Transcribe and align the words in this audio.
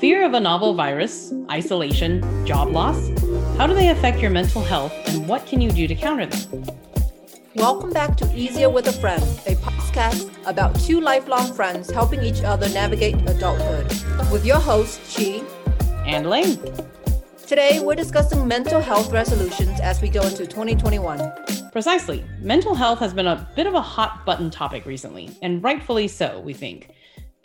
Fear 0.00 0.24
of 0.24 0.34
a 0.34 0.40
novel 0.40 0.74
virus, 0.74 1.32
isolation, 1.50 2.22
job 2.44 2.68
loss. 2.68 3.08
How 3.56 3.66
do 3.66 3.74
they 3.74 3.90
affect 3.90 4.18
your 4.18 4.30
mental 4.30 4.62
health 4.62 4.92
and 5.08 5.26
what 5.28 5.46
can 5.46 5.60
you 5.60 5.70
do 5.70 5.86
to 5.88 5.94
counter 5.94 6.26
them? 6.26 6.64
Welcome 7.54 7.92
back 7.92 8.16
to 8.18 8.36
Easier 8.36 8.68
with 8.68 8.88
a 8.88 8.92
Friend, 8.92 9.22
a 9.46 9.54
podcast 9.54 10.30
about 10.46 10.78
two 10.80 11.00
lifelong 11.00 11.52
friends 11.54 11.90
helping 11.90 12.22
each 12.22 12.42
other 12.42 12.68
navigate 12.70 13.14
adulthood. 13.28 13.86
With 14.30 14.44
your 14.44 14.58
hosts, 14.58 15.16
Chi 15.16 15.42
and 16.04 16.28
Lane. 16.28 16.58
Today, 17.46 17.78
we're 17.78 17.94
discussing 17.94 18.48
mental 18.48 18.80
health 18.80 19.12
resolutions 19.12 19.78
as 19.78 20.02
we 20.02 20.08
go 20.08 20.20
into 20.22 20.48
2021. 20.48 21.32
Precisely. 21.70 22.24
Mental 22.40 22.74
health 22.74 22.98
has 22.98 23.14
been 23.14 23.28
a 23.28 23.48
bit 23.54 23.68
of 23.68 23.74
a 23.74 23.80
hot 23.80 24.26
button 24.26 24.50
topic 24.50 24.84
recently, 24.84 25.30
and 25.42 25.62
rightfully 25.62 26.08
so, 26.08 26.40
we 26.40 26.52
think. 26.52 26.90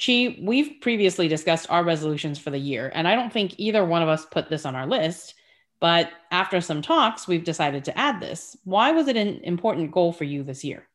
Chi, 0.03 0.40
we've 0.41 0.81
previously 0.81 1.27
discussed 1.27 1.67
our 1.70 1.84
resolutions 1.84 2.40
for 2.40 2.49
the 2.49 2.57
year, 2.57 2.91
and 2.95 3.07
I 3.07 3.13
don't 3.13 3.31
think 3.31 3.53
either 3.59 3.85
one 3.85 4.02
of 4.02 4.09
us 4.09 4.26
put 4.26 4.49
this 4.49 4.66
on 4.66 4.76
our 4.76 4.88
list. 4.88 5.35
But 5.79 6.09
after 6.31 6.62
some 6.62 6.81
talks, 6.81 7.27
we've 7.27 7.43
decided 7.43 7.85
to 7.85 7.95
add 7.95 8.20
this. 8.20 8.57
Why 8.63 8.91
was 8.91 9.07
it 9.07 9.18
an 9.18 9.41
important 9.43 9.91
goal 9.91 10.13
for 10.13 10.23
you 10.23 10.41
this 10.41 10.63
year? 10.63 10.88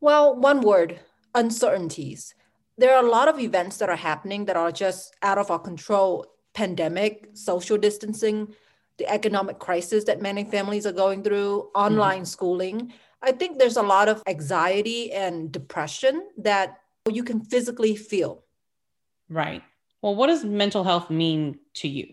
Well, 0.00 0.36
one 0.36 0.60
word 0.60 1.00
uncertainties. 1.34 2.36
There 2.78 2.94
are 2.94 3.04
a 3.04 3.10
lot 3.10 3.26
of 3.26 3.40
events 3.40 3.78
that 3.78 3.88
are 3.88 3.96
happening 3.96 4.44
that 4.44 4.56
are 4.56 4.70
just 4.70 5.16
out 5.22 5.38
of 5.38 5.50
our 5.50 5.58
control 5.58 6.35
pandemic, 6.56 7.28
social 7.34 7.76
distancing, 7.76 8.54
the 8.96 9.06
economic 9.12 9.58
crisis 9.58 10.04
that 10.04 10.22
many 10.22 10.42
families 10.42 10.86
are 10.86 10.92
going 11.04 11.22
through, 11.22 11.70
online 11.74 12.24
mm-hmm. 12.24 12.36
schooling. 12.36 12.92
I 13.22 13.32
think 13.32 13.58
there's 13.58 13.76
a 13.76 13.82
lot 13.82 14.08
of 14.08 14.22
anxiety 14.26 15.12
and 15.12 15.52
depression 15.52 16.26
that 16.38 16.80
you 17.12 17.22
can 17.22 17.40
physically 17.40 17.94
feel. 17.94 18.42
Right. 19.28 19.62
Well, 20.00 20.16
what 20.16 20.28
does 20.28 20.44
mental 20.44 20.82
health 20.82 21.10
mean 21.10 21.58
to 21.74 21.88
you? 21.88 22.06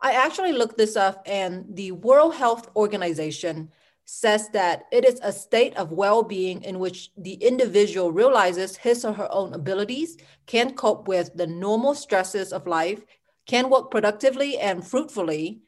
I 0.00 0.12
actually 0.12 0.52
looked 0.52 0.78
this 0.78 0.96
up, 0.96 1.22
and 1.26 1.66
the 1.76 1.92
World 1.92 2.34
Health 2.34 2.70
Organization 2.74 3.70
says 4.04 4.48
that 4.48 4.86
it 4.90 5.04
is 5.04 5.20
a 5.22 5.32
state 5.32 5.76
of 5.76 5.92
well 5.92 6.22
being 6.22 6.62
in 6.64 6.78
which 6.78 7.10
the 7.16 7.34
individual 7.34 8.10
realizes 8.12 8.76
his 8.76 9.04
or 9.04 9.12
her 9.12 9.28
own 9.30 9.54
abilities, 9.54 10.16
can 10.46 10.74
cope 10.74 11.06
with 11.06 11.30
the 11.36 11.46
normal 11.46 11.94
stresses 11.94 12.52
of 12.52 12.66
life, 12.66 13.04
can 13.46 13.70
work 13.70 13.90
productively 13.90 14.58
and 14.58 14.86
fruitfully, 14.86 15.62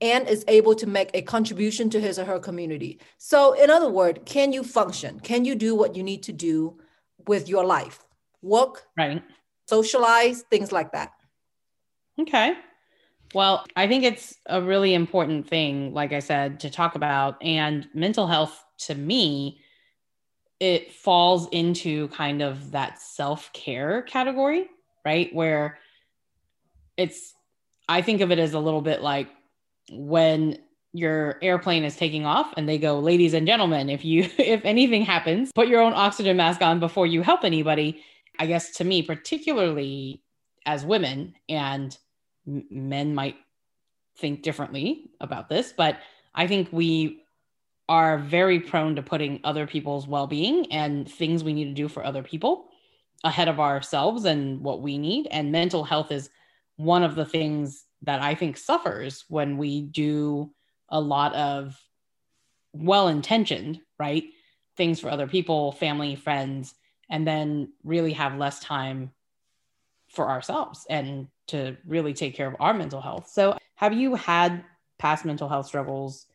and 0.00 0.28
is 0.28 0.44
able 0.48 0.74
to 0.76 0.86
make 0.86 1.10
a 1.14 1.22
contribution 1.22 1.90
to 1.90 2.00
his 2.00 2.18
or 2.18 2.24
her 2.24 2.38
community. 2.38 3.00
So, 3.18 3.52
in 3.52 3.70
other 3.70 3.90
words, 3.90 4.20
can 4.24 4.52
you 4.52 4.62
function? 4.62 5.20
Can 5.20 5.44
you 5.44 5.54
do 5.54 5.74
what 5.74 5.96
you 5.96 6.02
need 6.02 6.22
to 6.24 6.32
do 6.32 6.78
with 7.26 7.48
your 7.48 7.64
life? 7.64 8.04
Work, 8.42 8.86
right? 8.96 9.22
Socialize, 9.66 10.42
things 10.50 10.70
like 10.70 10.92
that. 10.92 11.12
Okay. 12.20 12.54
Well, 13.34 13.66
I 13.76 13.86
think 13.86 14.04
it's 14.04 14.36
a 14.46 14.62
really 14.62 14.94
important 14.94 15.48
thing, 15.48 15.92
like 15.92 16.12
I 16.12 16.20
said, 16.20 16.60
to 16.60 16.70
talk 16.70 16.94
about. 16.94 17.42
And 17.42 17.86
mental 17.92 18.26
health 18.26 18.64
to 18.86 18.94
me, 18.94 19.60
it 20.60 20.92
falls 20.92 21.48
into 21.50 22.08
kind 22.08 22.42
of 22.42 22.70
that 22.72 23.00
self 23.00 23.52
care 23.52 24.02
category, 24.02 24.66
right? 25.04 25.32
Where 25.34 25.78
it's, 26.98 27.32
I 27.88 28.02
think 28.02 28.20
of 28.20 28.30
it 28.30 28.38
as 28.38 28.52
a 28.52 28.60
little 28.60 28.82
bit 28.82 29.00
like 29.00 29.28
when 29.90 30.58
your 30.92 31.38
airplane 31.40 31.84
is 31.84 31.96
taking 31.96 32.26
off 32.26 32.52
and 32.56 32.68
they 32.68 32.76
go 32.78 32.98
ladies 32.98 33.34
and 33.34 33.46
gentlemen 33.46 33.88
if 33.88 34.04
you 34.04 34.22
if 34.38 34.64
anything 34.64 35.02
happens 35.02 35.52
put 35.54 35.68
your 35.68 35.80
own 35.80 35.92
oxygen 35.94 36.36
mask 36.36 36.60
on 36.60 36.80
before 36.80 37.06
you 37.06 37.22
help 37.22 37.44
anybody. 37.44 38.02
I 38.38 38.46
guess 38.46 38.72
to 38.72 38.84
me 38.84 39.02
particularly 39.02 40.22
as 40.66 40.84
women 40.84 41.34
and 41.48 41.96
men 42.46 43.14
might 43.14 43.36
think 44.16 44.42
differently 44.42 45.10
about 45.20 45.48
this, 45.48 45.72
but 45.72 45.98
I 46.34 46.46
think 46.46 46.68
we 46.72 47.22
are 47.88 48.18
very 48.18 48.60
prone 48.60 48.96
to 48.96 49.02
putting 49.02 49.40
other 49.44 49.66
people's 49.66 50.06
well-being 50.06 50.70
and 50.72 51.10
things 51.10 51.42
we 51.42 51.54
need 51.54 51.64
to 51.66 51.74
do 51.74 51.88
for 51.88 52.04
other 52.04 52.22
people 52.22 52.66
ahead 53.24 53.48
of 53.48 53.58
ourselves 53.58 54.24
and 54.24 54.60
what 54.60 54.82
we 54.82 54.98
need 54.98 55.26
and 55.30 55.50
mental 55.50 55.84
health 55.84 56.12
is 56.12 56.30
one 56.78 57.02
of 57.02 57.16
the 57.16 57.26
things 57.26 57.84
that 58.02 58.22
I 58.22 58.34
think 58.36 58.56
suffers 58.56 59.24
when 59.28 59.58
we 59.58 59.82
do 59.82 60.52
a 60.88 61.00
lot 61.00 61.34
of 61.34 61.76
well-intentioned, 62.72 63.80
right? 63.98 64.24
Things 64.76 65.00
for 65.00 65.10
other 65.10 65.26
people, 65.26 65.72
family, 65.72 66.14
friends, 66.14 66.74
and 67.10 67.26
then 67.26 67.72
really 67.82 68.12
have 68.12 68.38
less 68.38 68.60
time 68.60 69.10
for 70.08 70.28
ourselves 70.28 70.86
and 70.88 71.26
to 71.48 71.76
really 71.84 72.14
take 72.14 72.34
care 72.34 72.46
of 72.46 72.56
our 72.60 72.72
mental 72.72 73.00
health. 73.00 73.28
So, 73.28 73.58
have 73.74 73.92
you 73.92 74.14
had 74.14 74.64
past 74.98 75.24
mental 75.24 75.48
health 75.48 75.66
struggles? 75.66 76.26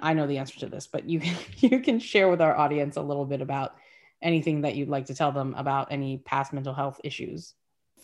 I 0.00 0.12
know 0.14 0.26
the 0.26 0.38
answer 0.38 0.58
to 0.60 0.66
this, 0.66 0.88
but 0.88 1.08
you 1.08 1.20
can 1.20 1.36
you 1.58 1.80
can 1.80 2.00
share 2.00 2.28
with 2.28 2.40
our 2.40 2.56
audience 2.56 2.96
a 2.96 3.02
little 3.02 3.26
bit 3.26 3.42
about 3.42 3.76
anything 4.20 4.62
that 4.62 4.74
you'd 4.74 4.88
like 4.88 5.06
to 5.06 5.14
tell 5.14 5.30
them 5.30 5.54
about 5.56 5.92
any 5.92 6.18
past 6.18 6.52
mental 6.52 6.74
health 6.74 7.00
issues. 7.04 7.54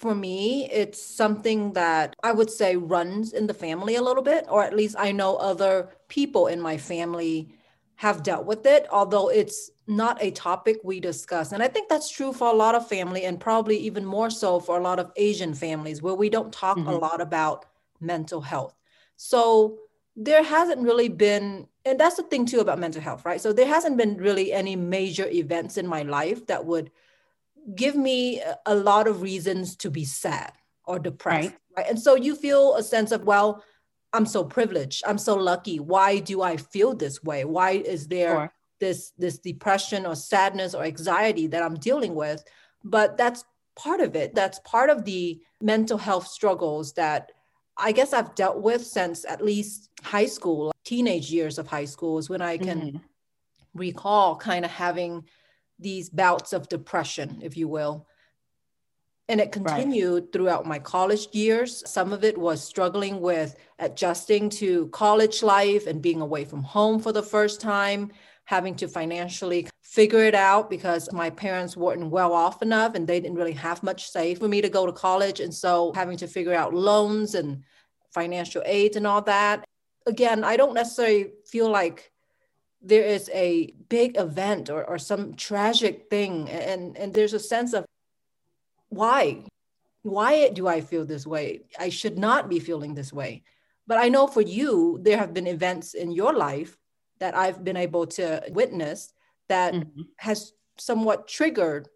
For 0.02 0.16
me, 0.16 0.68
it's 0.68 1.00
something 1.00 1.74
that 1.74 2.16
I 2.24 2.32
would 2.32 2.50
say 2.50 2.74
runs 2.74 3.32
in 3.32 3.46
the 3.46 3.54
family 3.54 3.94
a 3.94 4.02
little 4.02 4.24
bit, 4.24 4.46
or 4.48 4.64
at 4.64 4.74
least 4.74 4.96
I 4.98 5.12
know 5.12 5.36
other 5.36 5.90
people 6.08 6.48
in 6.48 6.60
my 6.60 6.76
family 6.76 7.54
have 7.94 8.24
dealt 8.24 8.44
with 8.44 8.66
it, 8.66 8.88
although 8.90 9.28
it's 9.28 9.70
not 9.86 10.20
a 10.20 10.32
topic 10.32 10.78
we 10.82 10.98
discuss. 10.98 11.52
And 11.52 11.62
I 11.62 11.68
think 11.68 11.88
that's 11.88 12.10
true 12.10 12.32
for 12.32 12.48
a 12.48 12.56
lot 12.56 12.74
of 12.74 12.88
family 12.88 13.26
and 13.26 13.38
probably 13.38 13.76
even 13.76 14.04
more 14.04 14.28
so 14.28 14.58
for 14.58 14.76
a 14.76 14.82
lot 14.82 14.98
of 14.98 15.12
Asian 15.14 15.54
families 15.54 16.02
where 16.02 16.14
we 16.14 16.28
don't 16.28 16.52
talk 16.52 16.78
mm-hmm. 16.78 16.88
a 16.88 16.98
lot 16.98 17.20
about 17.20 17.66
mental 18.00 18.40
health. 18.40 18.74
So 19.16 19.78
there 20.16 20.42
hasn't 20.42 20.82
really 20.82 21.10
been, 21.10 21.68
and 21.84 22.00
that's 22.00 22.16
the 22.16 22.24
thing 22.24 22.44
too 22.44 22.58
about 22.58 22.80
mental 22.80 23.00
health, 23.00 23.24
right? 23.24 23.40
So 23.40 23.52
there 23.52 23.68
hasn't 23.68 23.96
been 23.98 24.16
really 24.16 24.52
any 24.52 24.74
major 24.74 25.28
events 25.28 25.76
in 25.76 25.86
my 25.86 26.02
life 26.02 26.44
that 26.48 26.64
would 26.66 26.90
give 27.74 27.94
me 27.94 28.42
a 28.66 28.74
lot 28.74 29.06
of 29.06 29.22
reasons 29.22 29.76
to 29.76 29.90
be 29.90 30.04
sad 30.04 30.52
or 30.84 30.98
depressed, 30.98 31.50
right? 31.50 31.58
right? 31.76 31.86
And 31.88 31.98
so 31.98 32.14
you 32.14 32.34
feel 32.34 32.76
a 32.76 32.82
sense 32.82 33.12
of, 33.12 33.24
well, 33.24 33.62
I'm 34.12 34.26
so 34.26 34.44
privileged. 34.44 35.02
I'm 35.06 35.18
so 35.18 35.36
lucky. 35.36 35.80
Why 35.80 36.18
do 36.18 36.42
I 36.42 36.56
feel 36.56 36.94
this 36.94 37.22
way? 37.22 37.44
Why 37.44 37.72
is 37.72 38.08
there 38.08 38.34
sure. 38.34 38.52
this 38.78 39.12
this 39.16 39.38
depression 39.38 40.04
or 40.04 40.14
sadness 40.14 40.74
or 40.74 40.84
anxiety 40.84 41.46
that 41.46 41.62
I'm 41.62 41.76
dealing 41.76 42.14
with? 42.14 42.44
But 42.84 43.16
that's 43.16 43.44
part 43.74 44.00
of 44.00 44.14
it. 44.14 44.34
That's 44.34 44.58
part 44.60 44.90
of 44.90 45.04
the 45.04 45.40
mental 45.60 45.96
health 45.96 46.26
struggles 46.26 46.92
that 46.94 47.32
I 47.78 47.92
guess 47.92 48.12
I've 48.12 48.34
dealt 48.34 48.60
with 48.60 48.84
since 48.84 49.24
at 49.24 49.42
least 49.42 49.88
high 50.02 50.26
school, 50.26 50.72
teenage 50.84 51.30
years 51.30 51.58
of 51.58 51.66
high 51.66 51.86
school 51.86 52.18
is 52.18 52.28
when 52.28 52.42
I 52.42 52.58
can 52.58 52.80
mm-hmm. 52.80 52.98
recall 53.74 54.36
kind 54.36 54.66
of 54.66 54.70
having 54.70 55.24
these 55.82 56.08
bouts 56.08 56.52
of 56.52 56.68
depression, 56.68 57.40
if 57.42 57.56
you 57.56 57.68
will. 57.68 58.06
And 59.28 59.40
it 59.40 59.52
continued 59.52 60.24
right. 60.24 60.32
throughout 60.32 60.66
my 60.66 60.78
college 60.78 61.28
years. 61.32 61.82
Some 61.90 62.12
of 62.12 62.24
it 62.24 62.36
was 62.36 62.62
struggling 62.62 63.20
with 63.20 63.56
adjusting 63.78 64.50
to 64.50 64.88
college 64.88 65.42
life 65.42 65.86
and 65.86 66.02
being 66.02 66.20
away 66.20 66.44
from 66.44 66.62
home 66.62 67.00
for 67.00 67.12
the 67.12 67.22
first 67.22 67.60
time, 67.60 68.10
having 68.44 68.74
to 68.76 68.88
financially 68.88 69.68
figure 69.82 70.24
it 70.24 70.34
out 70.34 70.68
because 70.68 71.12
my 71.12 71.30
parents 71.30 71.76
weren't 71.76 72.10
well 72.10 72.32
off 72.32 72.62
enough 72.62 72.94
and 72.94 73.06
they 73.06 73.20
didn't 73.20 73.36
really 73.36 73.52
have 73.52 73.82
much 73.82 74.10
say 74.10 74.34
for 74.34 74.48
me 74.48 74.60
to 74.60 74.68
go 74.68 74.86
to 74.86 74.92
college. 74.92 75.40
And 75.40 75.54
so 75.54 75.92
having 75.94 76.16
to 76.18 76.26
figure 76.26 76.54
out 76.54 76.74
loans 76.74 77.34
and 77.34 77.62
financial 78.12 78.62
aid 78.66 78.96
and 78.96 79.06
all 79.06 79.22
that. 79.22 79.64
Again, 80.06 80.44
I 80.44 80.56
don't 80.56 80.74
necessarily 80.74 81.30
feel 81.46 81.70
like 81.70 82.11
there 82.82 83.04
is 83.04 83.30
a 83.32 83.72
big 83.88 84.18
event 84.18 84.68
or, 84.68 84.84
or 84.84 84.98
some 84.98 85.34
tragic 85.34 86.08
thing 86.10 86.48
and, 86.48 86.96
and 86.96 87.14
there's 87.14 87.32
a 87.32 87.38
sense 87.38 87.72
of 87.72 87.84
why? 88.88 89.44
Why 90.02 90.50
do 90.50 90.66
I 90.66 90.80
feel 90.80 91.04
this 91.04 91.26
way? 91.26 91.62
I 91.78 91.88
should 91.88 92.18
not 92.18 92.48
be 92.48 92.58
feeling 92.58 92.94
this 92.94 93.12
way. 93.12 93.44
But 93.86 93.98
I 93.98 94.08
know 94.08 94.26
for 94.26 94.40
you, 94.42 94.98
there 95.02 95.18
have 95.18 95.32
been 95.32 95.46
events 95.46 95.94
in 95.94 96.12
your 96.12 96.32
life 96.32 96.76
that 97.18 97.36
I've 97.36 97.62
been 97.62 97.76
able 97.76 98.06
to 98.18 98.42
witness 98.50 99.12
that 99.48 99.74
mm-hmm. 99.74 100.02
has 100.16 100.52
somewhat 100.76 101.28
triggered 101.28 101.88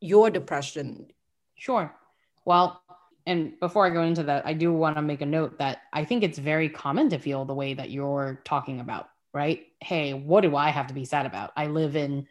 your 0.00 0.30
depression. 0.30 1.06
Sure. 1.56 1.94
Well, 2.44 2.82
and 3.26 3.58
before 3.58 3.86
I 3.86 3.90
go 3.90 4.02
into 4.02 4.22
that, 4.24 4.46
I 4.46 4.52
do 4.52 4.72
want 4.72 4.96
to 4.96 5.02
make 5.02 5.20
a 5.20 5.26
note 5.26 5.58
that 5.58 5.78
I 5.92 6.04
think 6.04 6.22
it's 6.22 6.38
very 6.38 6.68
common 6.68 7.08
to 7.10 7.18
feel 7.18 7.44
the 7.44 7.54
way 7.54 7.74
that 7.74 7.90
you're 7.90 8.40
talking 8.44 8.80
about, 8.80 9.08
right? 9.36 9.66
Hey, 9.80 10.14
what 10.14 10.40
do 10.40 10.56
I 10.56 10.70
have 10.70 10.86
to 10.86 10.94
be 10.94 11.04
sad 11.04 11.26
about? 11.26 11.52
I 11.56 11.66
live 11.66 11.94
in 11.94 12.26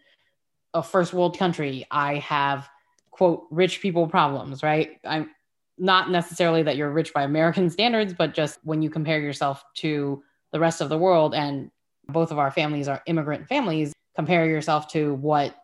a 0.73 0.81
first 0.81 1.13
world 1.13 1.37
country. 1.37 1.85
I 1.91 2.15
have 2.15 2.67
quote 3.11 3.45
rich 3.51 3.79
people 3.79 4.07
problems, 4.07 4.63
right? 4.63 4.99
I'm 5.05 5.29
not 5.77 6.09
necessarily 6.09 6.63
that 6.63 6.77
you're 6.77 6.89
rich 6.89 7.13
by 7.13 7.21
American 7.21 7.69
standards, 7.77 8.15
but 8.17 8.33
just 8.33 8.59
when 8.63 8.81
you 8.81 8.89
compare 8.89 9.19
yourself 9.19 9.63
to 9.75 10.23
the 10.51 10.59
rest 10.59 10.81
of 10.81 10.89
the 10.89 10.97
world 10.97 11.35
and 11.35 11.69
both 12.07 12.31
of 12.31 12.39
our 12.39 12.49
families 12.49 12.87
are 12.87 13.03
immigrant 13.05 13.47
families, 13.47 13.93
compare 14.15 14.47
yourself 14.47 14.87
to 14.87 15.13
what 15.13 15.55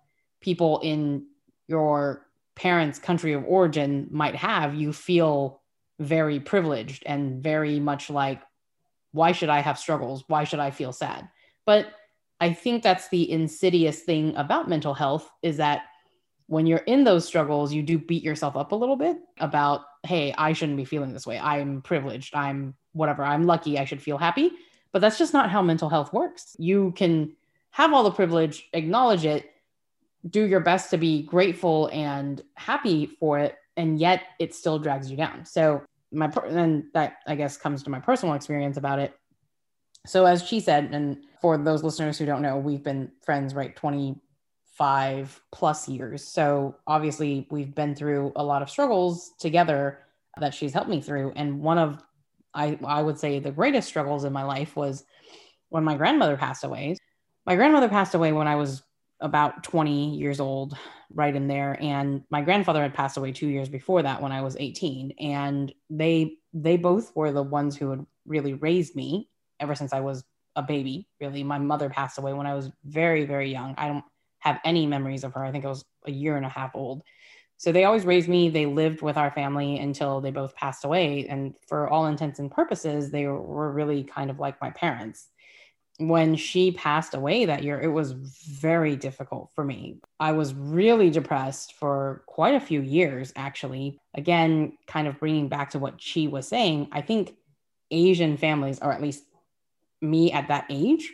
people 0.41 0.79
in 0.81 1.25
your 1.67 2.27
parents' 2.55 2.99
country 2.99 3.33
of 3.33 3.43
origin 3.45 4.07
might 4.11 4.35
have, 4.35 4.75
you 4.75 4.93
feel 4.93 5.59
very 5.99 6.39
privileged 6.39 7.01
and 7.07 7.41
very 7.41 7.79
much 7.79 8.11
like, 8.11 8.43
why 9.11 9.31
should 9.31 9.49
I 9.49 9.59
have 9.59 9.77
struggles? 9.77 10.23
Why 10.27 10.43
should 10.43 10.59
I 10.59 10.71
feel 10.71 10.93
sad? 10.93 11.29
But 11.65 11.93
I 12.39 12.53
think 12.53 12.81
that's 12.81 13.09
the 13.09 13.29
insidious 13.29 14.01
thing 14.01 14.35
about 14.35 14.69
mental 14.69 14.93
health 14.93 15.29
is 15.41 15.57
that 15.57 15.83
when 16.47 16.65
you're 16.65 16.79
in 16.79 17.03
those 17.03 17.25
struggles, 17.25 17.71
you 17.71 17.83
do 17.83 17.97
beat 17.97 18.23
yourself 18.23 18.57
up 18.57 18.71
a 18.71 18.75
little 18.75 18.95
bit 18.95 19.17
about, 19.39 19.81
hey, 20.03 20.33
I 20.37 20.53
shouldn't 20.53 20.77
be 20.77 20.85
feeling 20.85 21.13
this 21.13 21.27
way. 21.27 21.39
I'm 21.39 21.81
privileged. 21.81 22.35
I'm 22.35 22.73
whatever. 22.93 23.23
I'm 23.23 23.43
lucky. 23.43 23.79
I 23.79 23.85
should 23.85 24.01
feel 24.01 24.17
happy. 24.17 24.51
But 24.91 24.99
that's 24.99 25.17
just 25.17 25.33
not 25.33 25.49
how 25.49 25.61
mental 25.61 25.87
health 25.87 26.11
works. 26.11 26.55
You 26.59 26.91
can 26.95 27.33
have 27.69 27.93
all 27.93 28.03
the 28.03 28.11
privilege, 28.11 28.67
acknowledge 28.73 29.23
it, 29.25 29.49
do 30.29 30.43
your 30.43 30.59
best 30.59 30.89
to 30.89 30.97
be 30.97 31.23
grateful 31.23 31.87
and 31.93 32.41
happy 32.55 33.05
for 33.05 33.39
it, 33.39 33.55
and 33.77 33.99
yet 33.99 34.23
it 34.39 34.53
still 34.53 34.77
drags 34.77 35.09
you 35.09 35.17
down. 35.17 35.45
So 35.45 35.83
my 36.11 36.31
and 36.47 36.85
that 36.93 37.17
I 37.27 37.35
guess 37.35 37.57
comes 37.57 37.83
to 37.83 37.89
my 37.89 37.99
personal 37.99 38.35
experience 38.35 38.77
about 38.77 38.99
it. 38.99 39.13
So 40.05 40.25
as 40.25 40.43
she 40.43 40.59
said, 40.59 40.89
and 40.93 41.23
for 41.41 41.57
those 41.57 41.83
listeners 41.83 42.17
who 42.17 42.25
don't 42.25 42.41
know, 42.41 42.57
we've 42.57 42.83
been 42.83 43.11
friends 43.23 43.53
right 43.53 43.75
25 43.75 45.41
plus 45.51 45.87
years. 45.87 46.23
So 46.23 46.75
obviously 46.87 47.47
we've 47.51 47.73
been 47.73 47.95
through 47.95 48.31
a 48.35 48.43
lot 48.43 48.61
of 48.61 48.69
struggles 48.69 49.31
together 49.39 49.99
that 50.39 50.53
she's 50.53 50.73
helped 50.73 50.89
me 50.89 51.01
through. 51.01 51.33
And 51.35 51.61
one 51.61 51.77
of 51.77 52.03
I 52.53 52.77
I 52.85 53.01
would 53.01 53.17
say 53.17 53.39
the 53.39 53.51
greatest 53.51 53.87
struggles 53.87 54.23
in 54.23 54.33
my 54.33 54.43
life 54.43 54.75
was 54.75 55.05
when 55.69 55.83
my 55.83 55.95
grandmother 55.95 56.37
passed 56.37 56.63
away. 56.63 56.97
My 57.45 57.55
grandmother 57.55 57.89
passed 57.89 58.13
away 58.13 58.33
when 58.33 58.47
I 58.47 58.55
was 58.55 58.83
about 59.21 59.63
20 59.63 60.15
years 60.15 60.39
old, 60.39 60.75
right 61.13 61.35
in 61.35 61.47
there. 61.47 61.77
And 61.79 62.23
my 62.29 62.41
grandfather 62.41 62.81
had 62.81 62.93
passed 62.93 63.17
away 63.17 63.31
two 63.31 63.47
years 63.47 63.69
before 63.69 64.01
that 64.01 64.21
when 64.21 64.31
I 64.31 64.41
was 64.41 64.57
18. 64.59 65.13
And 65.19 65.73
they 65.89 66.37
they 66.53 66.75
both 66.75 67.15
were 67.15 67.31
the 67.31 67.43
ones 67.43 67.77
who 67.77 67.91
had 67.91 68.05
really 68.25 68.53
raised 68.55 68.95
me 68.95 69.29
ever 69.59 69.75
since 69.75 69.93
I 69.93 70.01
was 70.01 70.23
a 70.55 70.63
baby. 70.63 71.07
Really, 71.21 71.43
my 71.43 71.59
mother 71.59 71.89
passed 71.89 72.17
away 72.17 72.33
when 72.33 72.47
I 72.47 72.55
was 72.55 72.71
very 72.83 73.25
very 73.25 73.51
young. 73.51 73.75
I 73.77 73.87
don't 73.87 74.03
have 74.39 74.59
any 74.65 74.87
memories 74.87 75.23
of 75.23 75.33
her. 75.33 75.45
I 75.45 75.51
think 75.51 75.65
I 75.65 75.69
was 75.69 75.85
a 76.05 76.11
year 76.11 76.35
and 76.35 76.45
a 76.45 76.49
half 76.49 76.75
old. 76.75 77.03
So 77.57 77.71
they 77.71 77.83
always 77.83 78.05
raised 78.05 78.27
me. 78.27 78.49
They 78.49 78.65
lived 78.65 79.03
with 79.03 79.17
our 79.17 79.29
family 79.29 79.77
until 79.77 80.19
they 80.19 80.31
both 80.31 80.55
passed 80.55 80.83
away. 80.83 81.27
And 81.27 81.53
for 81.67 81.87
all 81.87 82.07
intents 82.07 82.39
and 82.39 82.49
purposes, 82.49 83.11
they 83.11 83.27
were 83.27 83.71
really 83.71 84.03
kind 84.03 84.31
of 84.31 84.39
like 84.39 84.59
my 84.59 84.71
parents 84.71 85.27
when 86.07 86.35
she 86.35 86.71
passed 86.71 87.13
away 87.13 87.45
that 87.45 87.63
year, 87.63 87.79
it 87.79 87.87
was 87.87 88.11
very 88.11 88.95
difficult 88.95 89.51
for 89.53 89.63
me. 89.63 89.99
I 90.19 90.31
was 90.31 90.53
really 90.53 91.09
depressed 91.09 91.73
for 91.73 92.23
quite 92.25 92.55
a 92.55 92.59
few 92.59 92.81
years, 92.81 93.31
actually. 93.35 93.99
Again, 94.13 94.77
kind 94.87 95.07
of 95.07 95.19
bringing 95.19 95.47
back 95.47 95.71
to 95.71 95.79
what 95.79 96.01
she 96.01 96.27
was 96.27 96.47
saying, 96.47 96.89
I 96.91 97.01
think 97.01 97.35
Asian 97.91 98.37
families, 98.37 98.79
or 98.81 98.91
at 98.91 99.01
least 99.01 99.23
me 100.01 100.31
at 100.31 100.47
that 100.47 100.65
age, 100.69 101.11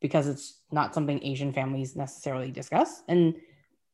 because 0.00 0.26
it's 0.26 0.60
not 0.70 0.94
something 0.94 1.22
Asian 1.22 1.52
families 1.52 1.94
necessarily 1.94 2.50
discuss, 2.50 3.02
and 3.08 3.34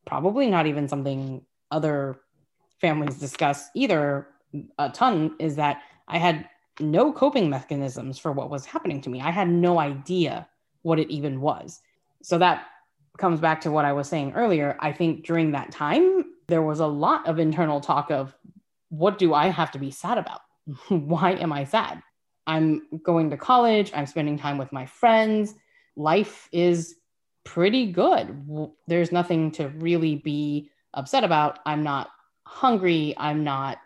probably 0.07 0.49
not 0.49 0.67
even 0.67 0.89
something 0.89 1.45
other 1.71 2.21
families 2.81 3.19
discuss 3.19 3.69
either 3.75 4.29
a 4.79 4.91
ton, 4.91 5.35
is 5.41 5.57
that 5.57 5.83
I 6.07 6.19
had 6.19 6.49
no 6.81 7.13
coping 7.13 7.49
mechanisms 7.51 8.19
for 8.19 8.33
what 8.33 8.51
was 8.51 8.67
happening 8.67 9.01
to 9.03 9.11
me. 9.11 9.21
I 9.21 9.31
had 9.31 9.49
no 9.49 9.79
idea 9.79 10.49
what 10.83 10.99
it 10.99 11.11
even 11.11 11.41
was. 11.41 11.81
So 12.23 12.39
that 12.39 12.67
comes 13.19 13.41
back 13.41 13.61
to 13.63 13.71
what 13.71 13.85
I 13.85 13.93
was 13.93 14.09
saying 14.09 14.33
earlier. 14.35 14.77
I 14.81 14.93
think 14.93 15.25
during 15.25 15.53
that 15.53 15.73
time, 15.73 16.25
there 16.49 16.63
was 16.63 16.81
a 16.81 16.87
lot 16.87 17.27
of 17.27 17.39
internal 17.39 17.81
talk 17.81 18.11
of 18.11 18.35
what 18.91 19.19
do 19.19 19.35
I 19.35 19.49
have 19.49 19.71
to 19.73 19.79
be 19.79 19.91
sad 19.91 20.19
about? 20.19 20.41
Why 20.89 21.33
am 21.33 21.53
I 21.53 21.65
sad? 21.65 22.03
I'm 22.47 22.83
going 23.03 23.31
to 23.31 23.37
college, 23.37 23.91
I'm 23.95 24.07
spending 24.07 24.39
time 24.39 24.59
with 24.59 24.73
my 24.73 24.87
friends. 24.87 25.55
Life 25.97 26.49
is 26.53 26.97
pretty 27.45 27.91
good. 27.91 28.71
There's 28.87 29.11
nothing 29.11 29.51
to 29.53 29.69
really 29.69 30.17
be 30.17 30.71
upset 30.95 31.25
about. 31.25 31.59
I'm 31.67 31.83
not 31.83 32.11
hungry. 32.47 33.15
I'm 33.17 33.43
not 33.43 33.79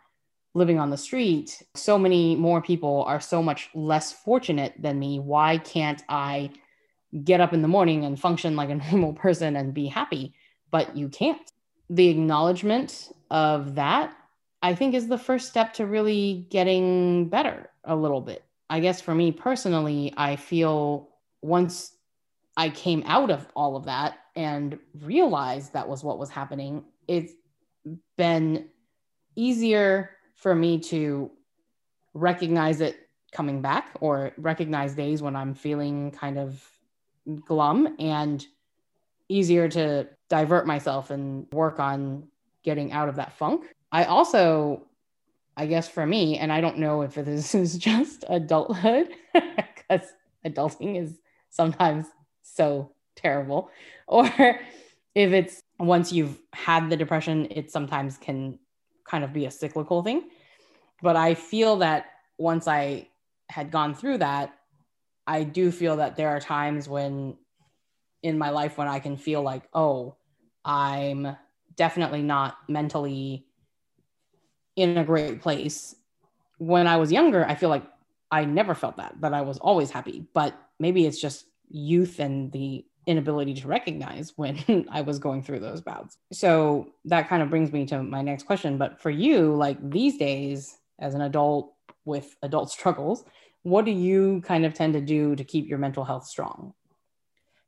living 0.54 0.78
on 0.78 0.90
the 0.90 0.96
street, 0.96 1.62
so 1.74 1.98
many 1.98 2.34
more 2.34 2.60
people 2.60 3.04
are 3.06 3.20
so 3.20 3.42
much 3.42 3.70
less 3.74 4.12
fortunate 4.12 4.74
than 4.78 4.98
me. 4.98 5.18
Why 5.18 5.58
can't 5.58 6.02
I 6.08 6.50
get 7.24 7.40
up 7.40 7.52
in 7.52 7.62
the 7.62 7.68
morning 7.68 8.04
and 8.04 8.18
function 8.18 8.56
like 8.56 8.70
a 8.70 8.74
normal 8.90 9.12
person 9.12 9.56
and 9.56 9.74
be 9.74 9.86
happy? 9.86 10.34
But 10.70 10.96
you 10.96 11.08
can't. 11.08 11.40
The 11.88 12.08
acknowledgement 12.08 13.12
of 13.30 13.74
that, 13.76 14.14
I 14.62 14.74
think, 14.74 14.94
is 14.94 15.08
the 15.08 15.18
first 15.18 15.48
step 15.48 15.72
to 15.74 15.86
really 15.86 16.46
getting 16.50 17.28
better 17.28 17.70
a 17.84 17.96
little 17.96 18.20
bit. 18.20 18.44
I 18.68 18.80
guess 18.80 19.00
for 19.00 19.14
me 19.14 19.32
personally, 19.32 20.12
I 20.16 20.36
feel 20.36 21.08
once 21.42 21.92
I 22.56 22.70
came 22.70 23.02
out 23.06 23.30
of 23.30 23.46
all 23.56 23.76
of 23.76 23.86
that 23.86 24.18
and 24.36 24.78
realized 25.00 25.72
that 25.72 25.88
was 25.88 26.04
what 26.04 26.18
was 26.18 26.30
happening, 26.30 26.84
it's 27.08 27.32
been 28.16 28.68
easier 29.34 30.10
for 30.40 30.54
me 30.54 30.78
to 30.78 31.30
recognize 32.14 32.80
it 32.80 33.08
coming 33.30 33.60
back 33.60 33.90
or 34.00 34.32
recognize 34.38 34.94
days 34.94 35.22
when 35.22 35.36
I'm 35.36 35.54
feeling 35.54 36.10
kind 36.10 36.38
of 36.38 36.66
glum 37.44 37.94
and 37.98 38.44
easier 39.28 39.68
to 39.68 40.08
divert 40.28 40.66
myself 40.66 41.10
and 41.10 41.46
work 41.52 41.78
on 41.78 42.24
getting 42.64 42.90
out 42.90 43.08
of 43.08 43.16
that 43.16 43.34
funk. 43.34 43.66
I 43.92 44.04
also, 44.04 44.86
I 45.56 45.66
guess 45.66 45.88
for 45.88 46.06
me, 46.06 46.38
and 46.38 46.50
I 46.50 46.62
don't 46.62 46.78
know 46.78 47.02
if 47.02 47.14
this 47.14 47.54
is 47.54 47.76
just 47.76 48.24
adulthood 48.28 49.10
because 49.34 50.08
adulting 50.44 51.00
is 51.00 51.18
sometimes 51.50 52.06
so 52.42 52.92
terrible, 53.14 53.70
or 54.06 54.26
if 55.14 55.32
it's 55.32 55.62
once 55.78 56.12
you've 56.12 56.40
had 56.54 56.88
the 56.88 56.96
depression, 56.96 57.46
it 57.50 57.70
sometimes 57.70 58.16
can 58.16 58.58
kind 59.10 59.24
of 59.24 59.32
be 59.32 59.46
a 59.46 59.50
cyclical 59.50 60.02
thing. 60.02 60.30
But 61.02 61.16
I 61.16 61.34
feel 61.34 61.76
that 61.78 62.06
once 62.38 62.68
I 62.68 63.08
had 63.48 63.70
gone 63.70 63.94
through 63.94 64.18
that, 64.18 64.54
I 65.26 65.44
do 65.44 65.70
feel 65.70 65.96
that 65.96 66.16
there 66.16 66.28
are 66.28 66.40
times 66.40 66.88
when 66.88 67.36
in 68.22 68.38
my 68.38 68.50
life 68.50 68.78
when 68.78 68.88
I 68.88 68.98
can 68.98 69.16
feel 69.16 69.42
like, 69.42 69.62
oh, 69.72 70.16
I'm 70.64 71.36
definitely 71.76 72.22
not 72.22 72.56
mentally 72.68 73.46
in 74.76 74.98
a 74.98 75.04
great 75.04 75.40
place. 75.40 75.94
When 76.58 76.86
I 76.86 76.96
was 76.98 77.10
younger, 77.10 77.46
I 77.46 77.54
feel 77.54 77.70
like 77.70 77.84
I 78.30 78.44
never 78.44 78.74
felt 78.74 78.98
that, 78.98 79.14
that 79.20 79.34
I 79.34 79.40
was 79.40 79.58
always 79.58 79.90
happy. 79.90 80.26
But 80.34 80.54
maybe 80.78 81.06
it's 81.06 81.20
just 81.20 81.46
youth 81.70 82.20
and 82.20 82.52
the 82.52 82.84
inability 83.06 83.54
to 83.54 83.68
recognize 83.68 84.32
when 84.36 84.86
I 84.90 85.00
was 85.00 85.18
going 85.18 85.42
through 85.42 85.60
those 85.60 85.80
bouts. 85.80 86.18
So 86.32 86.92
that 87.06 87.28
kind 87.28 87.42
of 87.42 87.50
brings 87.50 87.72
me 87.72 87.86
to 87.86 88.02
my 88.02 88.22
next 88.22 88.44
question. 88.44 88.78
But 88.78 89.00
for 89.00 89.10
you, 89.10 89.54
like 89.54 89.78
these 89.90 90.18
days, 90.18 90.76
as 90.98 91.14
an 91.14 91.22
adult 91.22 91.74
with 92.04 92.36
adult 92.42 92.70
struggles, 92.76 93.24
what 93.62 93.84
do 93.84 93.90
you 93.90 94.42
kind 94.44 94.64
of 94.64 94.74
tend 94.74 94.94
to 94.94 95.00
do 95.00 95.36
to 95.36 95.44
keep 95.44 95.68
your 95.68 95.78
mental 95.78 96.04
health 96.04 96.26
strong? 96.26 96.74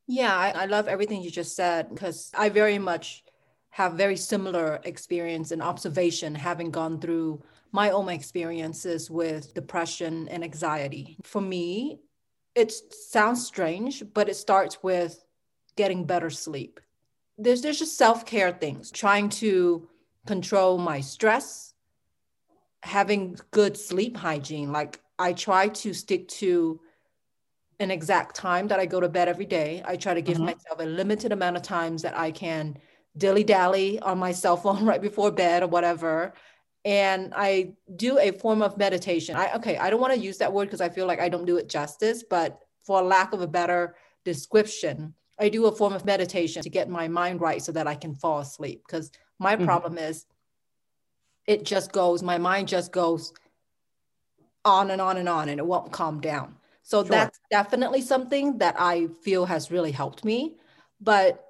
Yeah, 0.06 0.34
I, 0.34 0.62
I 0.62 0.64
love 0.66 0.88
everything 0.88 1.22
you 1.22 1.30
just 1.30 1.54
said 1.54 1.88
because 1.90 2.30
I 2.36 2.48
very 2.48 2.78
much 2.78 3.24
have 3.70 3.94
very 3.94 4.16
similar 4.16 4.80
experience 4.84 5.50
and 5.50 5.62
observation 5.62 6.34
having 6.34 6.70
gone 6.70 7.00
through 7.00 7.42
my 7.72 7.90
own 7.90 8.08
experiences 8.10 9.10
with 9.10 9.54
depression 9.54 10.28
and 10.28 10.44
anxiety. 10.44 11.16
For 11.22 11.40
me, 11.40 12.00
it 12.54 12.72
sounds 12.92 13.46
strange, 13.46 14.02
but 14.12 14.28
it 14.28 14.36
starts 14.36 14.82
with 14.82 15.24
getting 15.76 16.04
better 16.04 16.30
sleep. 16.30 16.80
There's, 17.38 17.62
there's 17.62 17.78
just 17.78 17.96
self 17.96 18.26
care 18.26 18.52
things, 18.52 18.90
trying 18.90 19.28
to 19.30 19.88
control 20.26 20.78
my 20.78 21.00
stress, 21.00 21.74
having 22.82 23.38
good 23.50 23.76
sleep 23.76 24.16
hygiene. 24.16 24.70
Like 24.70 25.00
I 25.18 25.32
try 25.32 25.68
to 25.68 25.92
stick 25.94 26.28
to 26.28 26.80
an 27.80 27.90
exact 27.90 28.36
time 28.36 28.68
that 28.68 28.78
I 28.78 28.86
go 28.86 29.00
to 29.00 29.08
bed 29.08 29.28
every 29.28 29.46
day. 29.46 29.82
I 29.84 29.96
try 29.96 30.14
to 30.14 30.22
give 30.22 30.36
mm-hmm. 30.36 30.46
myself 30.46 30.78
a 30.78 30.84
limited 30.84 31.32
amount 31.32 31.56
of 31.56 31.62
times 31.62 32.02
that 32.02 32.16
I 32.16 32.30
can 32.30 32.78
dilly 33.16 33.44
dally 33.44 33.98
on 34.00 34.18
my 34.18 34.32
cell 34.32 34.56
phone 34.56 34.84
right 34.90 35.02
before 35.02 35.30
bed 35.30 35.62
or 35.62 35.68
whatever. 35.68 36.34
And 36.84 37.32
I 37.36 37.74
do 37.94 38.18
a 38.18 38.32
form 38.32 38.60
of 38.60 38.76
meditation. 38.76 39.36
I 39.36 39.54
okay, 39.54 39.76
I 39.78 39.88
don't 39.88 40.00
want 40.00 40.14
to 40.14 40.18
use 40.18 40.38
that 40.38 40.52
word 40.52 40.64
because 40.66 40.80
I 40.80 40.88
feel 40.88 41.06
like 41.06 41.20
I 41.20 41.28
don't 41.28 41.44
do 41.44 41.56
it 41.56 41.68
justice, 41.68 42.24
but 42.28 42.60
for 42.84 43.02
lack 43.02 43.32
of 43.32 43.40
a 43.40 43.46
better 43.46 43.94
description, 44.24 45.14
I 45.38 45.48
do 45.48 45.66
a 45.66 45.72
form 45.72 45.92
of 45.92 46.04
meditation 46.04 46.62
to 46.62 46.70
get 46.70 46.88
my 46.88 47.08
mind 47.08 47.40
right 47.40 47.62
so 47.62 47.72
that 47.72 47.86
I 47.86 47.94
can 47.94 48.14
fall 48.14 48.40
asleep. 48.40 48.82
Because 48.86 49.10
my 49.38 49.54
mm-hmm. 49.56 49.64
problem 49.64 49.98
is 49.98 50.26
it 51.46 51.64
just 51.64 51.92
goes, 51.92 52.22
my 52.22 52.38
mind 52.38 52.68
just 52.68 52.92
goes 52.92 53.32
on 54.64 54.90
and 54.90 55.00
on 55.00 55.16
and 55.16 55.28
on 55.28 55.48
and 55.48 55.58
it 55.58 55.66
won't 55.66 55.92
calm 55.92 56.20
down. 56.20 56.56
So 56.82 57.02
sure. 57.02 57.10
that's 57.10 57.38
definitely 57.50 58.02
something 58.02 58.58
that 58.58 58.76
I 58.78 59.08
feel 59.22 59.46
has 59.46 59.70
really 59.70 59.92
helped 59.92 60.24
me. 60.24 60.56
But 61.00 61.44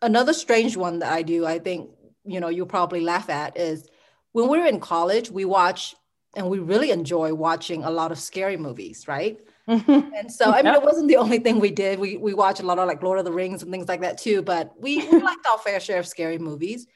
another 0.00 0.32
strange 0.32 0.76
one 0.76 1.00
that 1.00 1.12
I 1.12 1.22
do, 1.22 1.46
I 1.46 1.58
think, 1.58 1.90
you 2.24 2.40
know, 2.40 2.48
you'll 2.48 2.66
probably 2.66 3.00
laugh 3.00 3.30
at 3.30 3.56
is 3.58 3.88
when 4.38 4.48
we 4.48 4.58
were 4.58 4.66
in 4.66 4.78
college, 4.78 5.30
we 5.30 5.44
watch 5.44 5.96
and 6.36 6.48
we 6.48 6.60
really 6.60 6.92
enjoy 6.92 7.34
watching 7.34 7.82
a 7.82 7.90
lot 7.90 8.12
of 8.12 8.18
scary 8.18 8.56
movies, 8.56 9.08
right? 9.08 9.40
and 9.66 10.30
so, 10.30 10.52
I 10.52 10.62
mean, 10.62 10.74
it 10.74 10.82
wasn't 10.82 11.08
the 11.08 11.16
only 11.16 11.40
thing 11.40 11.58
we 11.58 11.70
did. 11.72 11.98
We 11.98 12.16
we 12.16 12.34
watched 12.34 12.60
a 12.60 12.66
lot 12.66 12.78
of 12.78 12.86
like 12.86 13.02
Lord 13.02 13.18
of 13.18 13.24
the 13.24 13.32
Rings 13.32 13.62
and 13.62 13.72
things 13.72 13.88
like 13.88 14.00
that 14.02 14.16
too. 14.16 14.42
But 14.42 14.72
we, 14.80 15.06
we 15.08 15.18
liked 15.30 15.44
our 15.46 15.58
fair 15.58 15.80
share 15.80 15.98
of 15.98 16.06
scary 16.06 16.38
movies. 16.38 16.86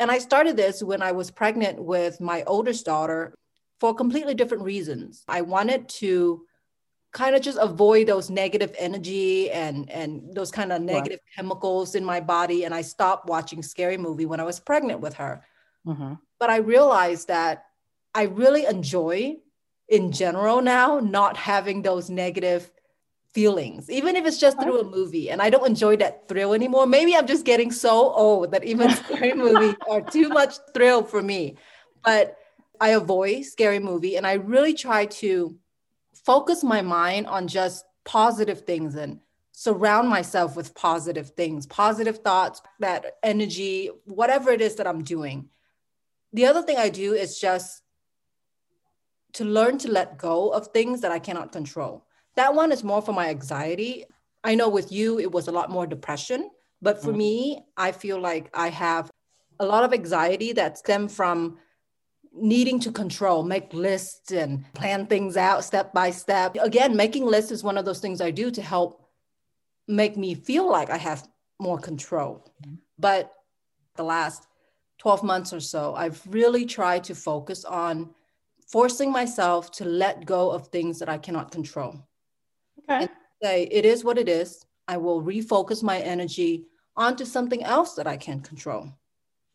And 0.00 0.10
I 0.10 0.18
started 0.18 0.56
this 0.56 0.82
when 0.82 1.02
I 1.02 1.12
was 1.12 1.30
pregnant 1.30 1.78
with 1.78 2.20
my 2.20 2.42
oldest 2.44 2.86
daughter 2.86 3.34
for 3.78 3.94
completely 3.94 4.34
different 4.34 4.64
reasons. 4.64 5.24
I 5.28 5.42
wanted 5.42 5.88
to 6.00 6.46
kind 7.12 7.36
of 7.36 7.42
just 7.42 7.58
avoid 7.60 8.06
those 8.06 8.30
negative 8.30 8.74
energy 8.78 9.50
and 9.50 9.90
and 9.90 10.34
those 10.34 10.50
kind 10.50 10.72
of 10.72 10.80
negative 10.80 11.20
right. 11.22 11.36
chemicals 11.36 11.94
in 11.94 12.02
my 12.02 12.18
body 12.18 12.64
and 12.64 12.74
i 12.74 12.80
stopped 12.80 13.28
watching 13.28 13.62
scary 13.62 13.98
movie 13.98 14.24
when 14.24 14.40
i 14.40 14.44
was 14.44 14.58
pregnant 14.58 14.98
with 14.98 15.12
her 15.12 15.44
mm-hmm. 15.86 16.14
But 16.42 16.50
i 16.50 16.56
realized 16.56 17.28
that 17.28 17.66
i 18.16 18.22
really 18.24 18.64
enjoy 18.66 19.36
in 19.88 20.10
general 20.10 20.60
now 20.60 20.98
not 20.98 21.36
having 21.36 21.82
those 21.82 22.10
negative 22.10 22.72
feelings 23.32 23.88
even 23.88 24.16
if 24.16 24.26
it's 24.26 24.40
just 24.40 24.56
uh-huh. 24.56 24.66
through 24.66 24.80
a 24.80 24.90
movie 24.96 25.30
and 25.30 25.40
i 25.40 25.48
don't 25.48 25.68
enjoy 25.68 25.94
that 25.96 26.26
thrill 26.28 26.52
anymore. 26.52 26.84
Maybe 26.84 27.14
i'm 27.14 27.28
just 27.28 27.44
getting 27.44 27.70
so 27.70 27.94
old 28.24 28.50
that 28.50 28.64
even 28.64 28.90
scary 29.02 29.34
movies 29.34 29.76
are 29.88 30.00
too 30.00 30.28
much 30.30 30.54
thrill 30.74 31.04
for 31.04 31.22
me. 31.22 31.56
But 32.04 32.36
i 32.80 32.88
avoid 32.88 33.44
scary 33.44 33.78
movie 33.78 34.16
and 34.16 34.26
i 34.26 34.32
really 34.32 34.74
try 34.74 35.06
to 35.22 35.56
focus 36.30 36.64
my 36.64 36.82
mind 36.82 37.28
on 37.28 37.46
just 37.46 37.84
positive 38.04 38.62
things 38.62 38.96
and 38.96 39.20
surround 39.52 40.08
myself 40.08 40.56
with 40.56 40.74
positive 40.74 41.30
things, 41.30 41.66
positive 41.66 42.18
thoughts, 42.18 42.60
that 42.80 43.18
energy, 43.22 43.90
whatever 44.06 44.50
it 44.50 44.60
is 44.60 44.74
that 44.76 44.88
I'm 44.88 45.04
doing. 45.04 45.48
The 46.32 46.46
other 46.46 46.62
thing 46.62 46.78
I 46.78 46.88
do 46.88 47.14
is 47.14 47.38
just 47.38 47.82
to 49.34 49.44
learn 49.44 49.78
to 49.78 49.90
let 49.90 50.18
go 50.18 50.50
of 50.50 50.68
things 50.68 51.00
that 51.00 51.12
I 51.12 51.18
cannot 51.18 51.52
control. 51.52 52.04
That 52.36 52.54
one 52.54 52.72
is 52.72 52.84
more 52.84 53.02
for 53.02 53.12
my 53.12 53.28
anxiety. 53.28 54.04
I 54.44 54.54
know 54.54 54.68
with 54.68 54.90
you, 54.92 55.18
it 55.18 55.30
was 55.30 55.48
a 55.48 55.52
lot 55.52 55.70
more 55.70 55.86
depression. 55.86 56.50
But 56.80 57.00
for 57.00 57.08
mm-hmm. 57.08 57.18
me, 57.18 57.64
I 57.76 57.92
feel 57.92 58.20
like 58.20 58.50
I 58.54 58.68
have 58.68 59.10
a 59.60 59.64
lot 59.64 59.84
of 59.84 59.92
anxiety 59.92 60.52
that 60.54 60.78
stem 60.78 61.08
from 61.08 61.58
needing 62.34 62.80
to 62.80 62.90
control, 62.90 63.42
make 63.42 63.72
lists 63.74 64.32
and 64.32 64.64
plan 64.74 65.06
things 65.06 65.36
out 65.36 65.64
step 65.64 65.92
by 65.92 66.10
step. 66.10 66.56
Again, 66.60 66.96
making 66.96 67.26
lists 67.26 67.52
is 67.52 67.62
one 67.62 67.78
of 67.78 67.84
those 67.84 68.00
things 68.00 68.20
I 68.20 68.30
do 68.30 68.50
to 68.50 68.62
help 68.62 69.06
make 69.86 70.16
me 70.16 70.34
feel 70.34 70.68
like 70.68 70.90
I 70.90 70.96
have 70.96 71.28
more 71.60 71.78
control. 71.78 72.50
Mm-hmm. 72.62 72.76
But 72.98 73.32
the 73.96 74.02
last 74.02 74.46
12 75.02 75.22
months 75.22 75.52
or 75.52 75.60
so, 75.60 75.94
I've 75.94 76.22
really 76.28 76.64
tried 76.64 77.04
to 77.04 77.14
focus 77.14 77.64
on 77.64 78.10
forcing 78.66 79.12
myself 79.12 79.70
to 79.72 79.84
let 79.84 80.24
go 80.24 80.50
of 80.50 80.68
things 80.68 80.98
that 81.00 81.08
I 81.08 81.18
cannot 81.18 81.50
control. 81.50 82.06
Okay. 82.78 83.02
And 83.02 83.10
say, 83.42 83.68
it 83.70 83.84
is 83.84 84.04
what 84.04 84.16
it 84.16 84.28
is. 84.28 84.64
I 84.88 84.96
will 84.96 85.22
refocus 85.22 85.82
my 85.82 85.98
energy 85.98 86.66
onto 86.96 87.24
something 87.24 87.62
else 87.62 87.94
that 87.94 88.06
I 88.06 88.16
can 88.16 88.40
control 88.40 88.92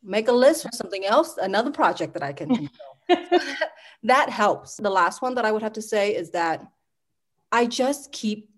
make 0.04 0.28
a 0.28 0.32
list 0.32 0.64
for 0.64 0.70
something 0.74 1.06
else, 1.06 1.38
another 1.38 1.72
project 1.72 2.14
that 2.14 2.24
I 2.24 2.34
can 2.34 2.48
control. 3.10 3.40
that 4.04 4.30
helps. 4.30 4.78
The 4.78 4.90
last 4.90 5.22
one 5.22 5.36
that 5.36 5.46
I 5.46 5.52
would 5.52 5.62
have 5.62 5.74
to 5.74 5.82
say 5.82 6.16
is 6.16 6.32
that 6.32 6.66
I 7.52 7.66
just 7.66 8.12
keep 8.12 8.50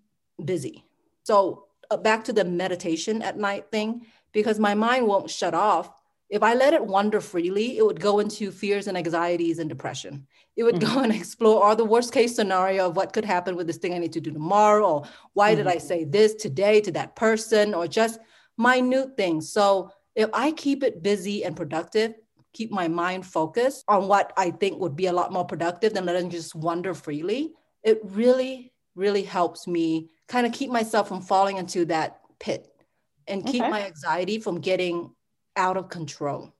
busy. 0.42 0.84
So 1.24 1.66
uh, 1.90 1.96
back 1.96 2.24
to 2.24 2.32
the 2.32 2.44
meditation 2.44 3.22
at 3.22 3.36
night 3.36 3.70
thing, 3.70 4.06
because 4.32 4.58
my 4.58 4.74
mind 4.74 5.06
won't 5.06 5.30
shut 5.30 5.54
off. 5.54 5.99
If 6.30 6.44
I 6.44 6.54
let 6.54 6.74
it 6.74 6.86
wander 6.86 7.20
freely, 7.20 7.76
it 7.76 7.84
would 7.84 8.00
go 8.00 8.20
into 8.20 8.52
fears 8.52 8.86
and 8.86 8.96
anxieties 8.96 9.58
and 9.58 9.68
depression. 9.68 10.26
It 10.56 10.62
would 10.62 10.74
mm-hmm. 10.80 10.94
go 10.94 11.02
and 11.02 11.12
explore 11.12 11.64
all 11.64 11.76
the 11.76 11.84
worst 11.84 12.12
case 12.12 12.36
scenario 12.36 12.86
of 12.86 12.96
what 12.96 13.12
could 13.12 13.24
happen 13.24 13.56
with 13.56 13.66
this 13.66 13.78
thing 13.78 13.94
I 13.94 13.98
need 13.98 14.12
to 14.12 14.20
do 14.20 14.30
tomorrow, 14.30 14.86
or 14.86 15.08
why 15.34 15.50
mm-hmm. 15.50 15.58
did 15.58 15.66
I 15.66 15.78
say 15.78 16.04
this 16.04 16.34
today 16.34 16.80
to 16.82 16.92
that 16.92 17.16
person, 17.16 17.74
or 17.74 17.86
just 17.86 18.20
minute 18.56 19.16
things. 19.16 19.52
So 19.52 19.90
if 20.14 20.30
I 20.32 20.52
keep 20.52 20.82
it 20.82 21.02
busy 21.02 21.44
and 21.44 21.56
productive, 21.56 22.14
keep 22.52 22.70
my 22.70 22.88
mind 22.88 23.26
focused 23.26 23.84
on 23.88 24.08
what 24.08 24.32
I 24.36 24.50
think 24.50 24.80
would 24.80 24.96
be 24.96 25.06
a 25.06 25.12
lot 25.12 25.32
more 25.32 25.44
productive 25.44 25.94
than 25.94 26.06
letting 26.06 26.30
just 26.30 26.54
wander 26.54 26.94
freely, 26.94 27.52
it 27.82 28.00
really, 28.04 28.72
really 28.94 29.22
helps 29.22 29.66
me 29.66 30.10
kind 30.28 30.46
of 30.46 30.52
keep 30.52 30.70
myself 30.70 31.08
from 31.08 31.22
falling 31.22 31.56
into 31.56 31.84
that 31.86 32.20
pit 32.38 32.66
and 33.26 33.46
keep 33.46 33.62
okay. 33.62 33.70
my 33.70 33.86
anxiety 33.86 34.38
from 34.38 34.60
getting 34.60 35.10
out 35.60 35.76
of 35.76 35.90
control. 35.90 36.54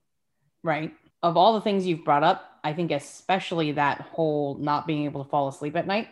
Right. 0.63 0.93
Of 1.23 1.35
all 1.35 1.55
the 1.55 1.61
things 1.61 1.85
you've 1.85 2.05
brought 2.05 2.23
up, 2.23 2.59
I 2.63 2.73
think 2.73 2.91
especially 2.91 3.73
that 3.73 4.01
whole 4.01 4.55
not 4.55 4.85
being 4.85 5.05
able 5.05 5.23
to 5.23 5.29
fall 5.29 5.47
asleep 5.47 5.75
at 5.75 5.87
night, 5.87 6.09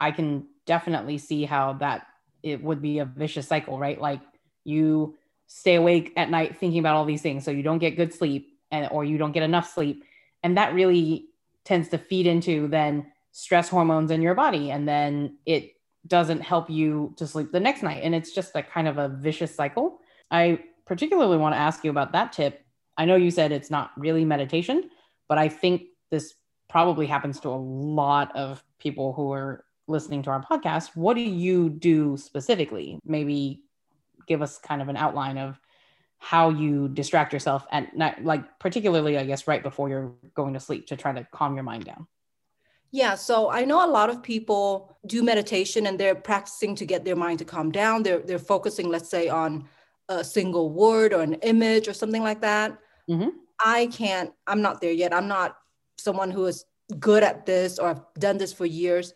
I 0.00 0.10
can 0.10 0.46
definitely 0.64 1.18
see 1.18 1.44
how 1.44 1.74
that 1.74 2.06
it 2.42 2.62
would 2.62 2.80
be 2.80 2.98
a 2.98 3.04
vicious 3.04 3.46
cycle, 3.46 3.78
right? 3.78 4.00
Like 4.00 4.20
you 4.64 5.16
stay 5.46 5.74
awake 5.74 6.12
at 6.16 6.30
night 6.30 6.56
thinking 6.56 6.80
about 6.80 6.96
all 6.96 7.04
these 7.04 7.22
things 7.22 7.44
so 7.44 7.50
you 7.50 7.62
don't 7.62 7.78
get 7.78 7.96
good 7.96 8.14
sleep 8.14 8.56
and 8.70 8.88
or 8.90 9.04
you 9.04 9.18
don't 9.18 9.32
get 9.32 9.42
enough 9.42 9.70
sleep 9.72 10.04
and 10.44 10.56
that 10.56 10.72
really 10.74 11.26
tends 11.64 11.88
to 11.88 11.98
feed 11.98 12.26
into 12.26 12.68
then 12.68 13.10
stress 13.32 13.68
hormones 13.68 14.12
in 14.12 14.22
your 14.22 14.34
body 14.34 14.70
and 14.70 14.86
then 14.86 15.36
it 15.44 15.72
doesn't 16.06 16.40
help 16.40 16.70
you 16.70 17.12
to 17.16 17.26
sleep 17.26 17.50
the 17.50 17.58
next 17.58 17.82
night 17.82 18.02
and 18.04 18.14
it's 18.14 18.30
just 18.32 18.54
a 18.54 18.62
kind 18.62 18.86
of 18.86 18.96
a 18.98 19.08
vicious 19.08 19.52
cycle 19.52 19.98
i 20.30 20.56
particularly 20.90 21.36
want 21.36 21.54
to 21.54 21.58
ask 21.60 21.84
you 21.84 21.90
about 21.90 22.10
that 22.10 22.32
tip 22.32 22.64
i 22.98 23.04
know 23.04 23.14
you 23.14 23.30
said 23.30 23.52
it's 23.52 23.70
not 23.70 23.92
really 23.96 24.24
meditation 24.24 24.90
but 25.28 25.38
i 25.38 25.48
think 25.48 25.82
this 26.10 26.34
probably 26.68 27.06
happens 27.06 27.38
to 27.38 27.48
a 27.48 27.62
lot 28.00 28.34
of 28.34 28.60
people 28.80 29.12
who 29.12 29.32
are 29.32 29.64
listening 29.86 30.20
to 30.20 30.30
our 30.30 30.42
podcast 30.42 30.96
what 30.96 31.14
do 31.14 31.20
you 31.22 31.68
do 31.68 32.16
specifically 32.16 32.98
maybe 33.04 33.62
give 34.26 34.42
us 34.42 34.58
kind 34.58 34.82
of 34.82 34.88
an 34.88 34.96
outline 34.96 35.38
of 35.38 35.60
how 36.18 36.50
you 36.50 36.88
distract 36.88 37.32
yourself 37.32 37.66
at 37.70 37.96
night, 37.96 38.22
like 38.24 38.58
particularly, 38.58 39.16
I 39.16 39.24
guess, 39.24 39.48
right 39.48 39.62
before 39.62 39.88
you're 39.88 40.12
going 40.34 40.54
to 40.54 40.60
sleep 40.60 40.88
to 40.88 40.96
try 40.96 41.12
to 41.12 41.26
calm 41.32 41.54
your 41.54 41.62
mind 41.62 41.84
down? 41.86 42.06
Yeah, 42.90 43.14
so 43.14 43.50
I 43.50 43.64
know 43.64 43.84
a 43.84 43.88
lot 43.88 44.10
of 44.10 44.22
people 44.22 44.98
do 45.06 45.22
meditation 45.22 45.86
and 45.86 45.98
they're 45.98 46.14
practicing 46.14 46.74
to 46.74 46.84
get 46.84 47.04
their 47.04 47.16
mind 47.16 47.38
to 47.38 47.44
calm 47.44 47.70
down. 47.70 48.02
They're 48.02 48.18
they're 48.18 48.38
focusing, 48.38 48.88
let's 48.88 49.08
say, 49.08 49.28
on 49.28 49.68
a 50.10 50.24
single 50.24 50.70
word 50.70 51.14
or 51.14 51.22
an 51.22 51.34
image 51.34 51.88
or 51.88 51.94
something 51.94 52.22
like 52.22 52.40
that. 52.40 52.76
Mm-hmm. 53.08 53.28
I 53.64 53.86
can't. 53.86 54.32
I'm 54.46 54.60
not 54.60 54.80
there 54.80 54.92
yet. 54.92 55.14
I'm 55.14 55.28
not 55.28 55.56
someone 55.98 56.30
who 56.30 56.46
is 56.46 56.64
good 56.98 57.22
at 57.22 57.46
this 57.46 57.78
or 57.78 57.88
I've 57.88 58.02
done 58.18 58.36
this 58.36 58.52
for 58.52 58.66
years. 58.66 59.14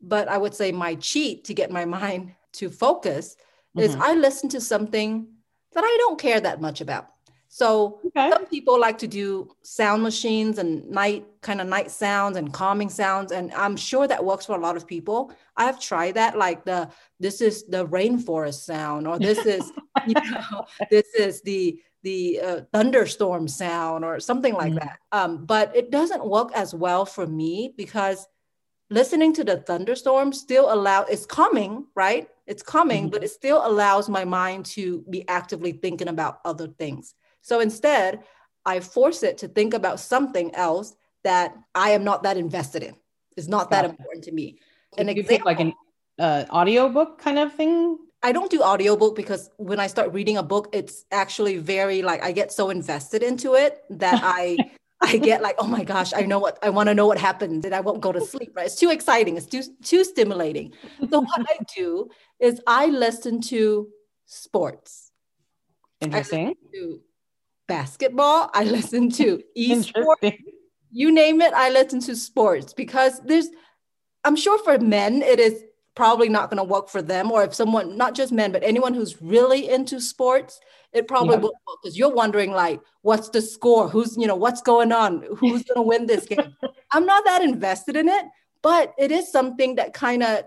But 0.00 0.28
I 0.28 0.36
would 0.36 0.54
say 0.54 0.72
my 0.72 0.96
cheat 0.96 1.44
to 1.44 1.54
get 1.54 1.70
my 1.70 1.84
mind 2.00 2.34
to 2.54 2.68
focus 2.68 3.36
is 3.78 3.92
mm-hmm. 3.92 4.02
I 4.02 4.14
listen 4.14 4.48
to 4.50 4.60
something 4.60 5.28
that 5.72 5.84
I 5.84 5.96
don't 6.00 6.20
care 6.20 6.40
that 6.40 6.60
much 6.60 6.80
about. 6.80 7.06
So 7.54 8.00
okay. 8.06 8.30
some 8.30 8.46
people 8.46 8.80
like 8.80 8.96
to 9.00 9.06
do 9.06 9.54
sound 9.60 10.02
machines 10.02 10.56
and 10.56 10.88
night 10.90 11.26
kind 11.42 11.60
of 11.60 11.68
night 11.68 11.90
sounds 11.90 12.38
and 12.38 12.50
calming 12.50 12.88
sounds, 12.88 13.30
and 13.30 13.52
I'm 13.52 13.76
sure 13.76 14.08
that 14.08 14.24
works 14.24 14.46
for 14.46 14.56
a 14.56 14.58
lot 14.58 14.74
of 14.74 14.86
people. 14.86 15.30
I've 15.54 15.78
tried 15.78 16.14
that, 16.14 16.38
like 16.38 16.64
the 16.64 16.88
this 17.20 17.42
is 17.42 17.66
the 17.66 17.86
rainforest 17.86 18.64
sound, 18.64 19.06
or 19.06 19.18
this 19.18 19.44
is 19.44 19.70
you 20.06 20.14
know 20.14 20.64
this 20.90 21.14
is 21.14 21.42
the 21.42 21.78
the 22.02 22.40
uh, 22.40 22.60
thunderstorm 22.72 23.46
sound, 23.48 24.02
or 24.02 24.18
something 24.18 24.54
like 24.54 24.72
mm-hmm. 24.72 24.86
that. 24.86 24.98
Um, 25.12 25.44
but 25.44 25.76
it 25.76 25.90
doesn't 25.90 26.24
work 26.24 26.52
as 26.54 26.74
well 26.74 27.04
for 27.04 27.26
me 27.26 27.74
because 27.76 28.26
listening 28.88 29.34
to 29.34 29.44
the 29.44 29.58
thunderstorm 29.58 30.32
still 30.32 30.72
allow 30.72 31.02
it's 31.02 31.26
coming, 31.26 31.84
right? 31.94 32.30
It's 32.46 32.62
coming, 32.62 33.02
mm-hmm. 33.02 33.10
but 33.10 33.22
it 33.22 33.30
still 33.30 33.60
allows 33.62 34.08
my 34.08 34.24
mind 34.24 34.64
to 34.76 35.04
be 35.10 35.28
actively 35.28 35.72
thinking 35.72 36.08
about 36.08 36.40
other 36.46 36.68
things. 36.68 37.14
So 37.42 37.60
instead, 37.60 38.22
I 38.64 38.80
force 38.80 39.22
it 39.22 39.38
to 39.38 39.48
think 39.48 39.74
about 39.74 40.00
something 40.00 40.54
else 40.54 40.94
that 41.24 41.54
I 41.74 41.90
am 41.90 42.04
not 42.04 42.22
that 42.22 42.36
invested 42.36 42.82
in. 42.82 42.94
It's 43.36 43.48
not 43.48 43.70
that 43.70 43.84
important 43.84 44.24
to 44.24 44.32
me. 44.32 44.58
An 44.98 45.08
you 45.08 45.14
example, 45.14 45.46
like 45.46 45.60
an 45.60 45.72
uh, 46.18 46.44
audiobook 46.50 47.18
kind 47.18 47.38
of 47.38 47.52
thing. 47.54 47.98
I 48.22 48.32
don't 48.32 48.50
do 48.50 48.62
audiobook 48.62 49.16
because 49.16 49.50
when 49.56 49.80
I 49.80 49.86
start 49.88 50.12
reading 50.12 50.36
a 50.36 50.42
book, 50.42 50.68
it's 50.72 51.04
actually 51.10 51.56
very 51.58 52.02
like 52.02 52.22
I 52.22 52.32
get 52.32 52.52
so 52.52 52.70
invested 52.70 53.22
into 53.22 53.54
it 53.54 53.82
that 53.90 54.20
I 54.22 54.58
I 55.00 55.16
get 55.16 55.42
like, 55.42 55.56
oh 55.58 55.66
my 55.66 55.82
gosh, 55.82 56.12
I 56.14 56.22
know 56.22 56.38
what 56.38 56.58
I 56.62 56.70
want 56.70 56.88
to 56.88 56.94
know 56.94 57.06
what 57.06 57.18
happened, 57.18 57.64
and 57.64 57.74
I 57.74 57.80
won't 57.80 58.00
go 58.00 58.12
to 58.12 58.20
sleep. 58.20 58.52
Right? 58.54 58.66
It's 58.66 58.76
too 58.76 58.90
exciting. 58.90 59.36
It's 59.36 59.46
too 59.46 59.62
too 59.82 60.04
stimulating. 60.04 60.72
So 61.10 61.22
what 61.22 61.40
I 61.40 61.58
do 61.76 62.08
is 62.38 62.60
I 62.66 62.86
listen 62.86 63.40
to 63.42 63.88
sports. 64.26 65.10
Interesting. 66.00 66.54
to 66.74 67.00
basketball. 67.72 68.50
I 68.52 68.64
listen 68.64 69.10
to 69.12 69.42
esports. 69.58 70.38
You 70.90 71.10
name 71.10 71.40
it, 71.40 71.54
I 71.54 71.70
listen 71.70 72.00
to 72.02 72.16
sports 72.16 72.74
because 72.74 73.20
there's. 73.24 73.48
I'm 74.24 74.36
sure 74.36 74.58
for 74.62 74.78
men 74.78 75.22
it 75.22 75.40
is 75.40 75.64
probably 75.94 76.28
not 76.28 76.48
going 76.48 76.58
to 76.58 76.64
work 76.64 76.88
for 76.88 77.02
them. 77.02 77.30
Or 77.30 77.42
if 77.42 77.54
someone, 77.54 77.96
not 77.96 78.14
just 78.14 78.32
men, 78.32 78.52
but 78.52 78.62
anyone 78.62 78.94
who's 78.94 79.20
really 79.20 79.68
into 79.68 80.00
sports, 80.00 80.60
it 80.92 81.08
probably 81.08 81.36
yeah. 81.36 81.40
will 81.40 81.52
because 81.82 81.98
you're 81.98 82.14
wondering 82.14 82.52
like, 82.52 82.80
what's 83.02 83.28
the 83.30 83.42
score? 83.42 83.88
Who's, 83.88 84.16
you 84.16 84.26
know, 84.26 84.36
what's 84.36 84.62
going 84.62 84.92
on? 84.92 85.22
Who's 85.38 85.64
going 85.64 85.76
to 85.76 85.82
win 85.82 86.06
this 86.06 86.26
game? 86.26 86.54
I'm 86.92 87.06
not 87.06 87.24
that 87.24 87.42
invested 87.42 87.96
in 87.96 88.08
it, 88.08 88.24
but 88.62 88.92
it 88.98 89.10
is 89.10 89.30
something 89.30 89.74
that 89.76 89.92
kind 89.92 90.22
of 90.22 90.44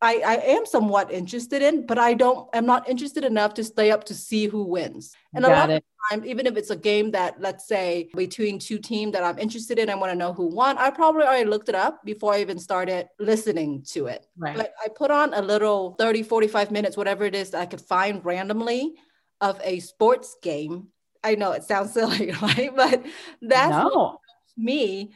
I, 0.00 0.22
I 0.24 0.34
am 0.34 0.64
somewhat 0.64 1.10
interested 1.10 1.60
in, 1.60 1.84
but 1.84 1.98
I 1.98 2.14
don't, 2.14 2.48
I'm 2.54 2.66
not 2.66 2.88
interested 2.88 3.24
enough 3.24 3.54
to 3.54 3.64
stay 3.64 3.90
up 3.90 4.04
to 4.04 4.14
see 4.14 4.46
who 4.46 4.62
wins. 4.62 5.12
And 5.34 5.44
Got 5.44 5.50
a 5.50 5.54
lot 5.54 5.70
it. 5.70 5.76
of 5.76 5.82
times, 6.10 6.26
even 6.26 6.46
if 6.46 6.56
it's 6.56 6.70
a 6.70 6.76
game 6.76 7.10
that, 7.10 7.40
let's 7.40 7.66
say, 7.66 8.08
between 8.14 8.60
two 8.60 8.78
teams 8.78 9.12
that 9.12 9.24
I'm 9.24 9.38
interested 9.38 9.76
in, 9.78 9.90
I 9.90 9.96
want 9.96 10.12
to 10.12 10.16
know 10.16 10.32
who 10.32 10.46
won, 10.46 10.78
I 10.78 10.90
probably 10.90 11.24
already 11.24 11.50
looked 11.50 11.68
it 11.68 11.74
up 11.74 12.04
before 12.04 12.34
I 12.34 12.40
even 12.40 12.60
started 12.60 13.08
listening 13.18 13.82
to 13.88 14.06
it. 14.06 14.26
Right. 14.36 14.56
Like 14.56 14.72
I 14.82 14.88
put 14.88 15.10
on 15.10 15.34
a 15.34 15.42
little 15.42 15.96
30, 15.98 16.22
45 16.22 16.70
minutes, 16.70 16.96
whatever 16.96 17.24
it 17.24 17.34
is 17.34 17.50
that 17.50 17.60
I 17.60 17.66
could 17.66 17.80
find 17.80 18.24
randomly 18.24 18.94
of 19.40 19.60
a 19.64 19.80
sports 19.80 20.36
game. 20.42 20.88
I 21.24 21.34
know 21.34 21.50
it 21.52 21.64
sounds 21.64 21.92
silly, 21.94 22.32
right? 22.40 22.70
But 22.74 23.04
that's 23.42 23.72
no. 23.72 24.20
me 24.56 25.10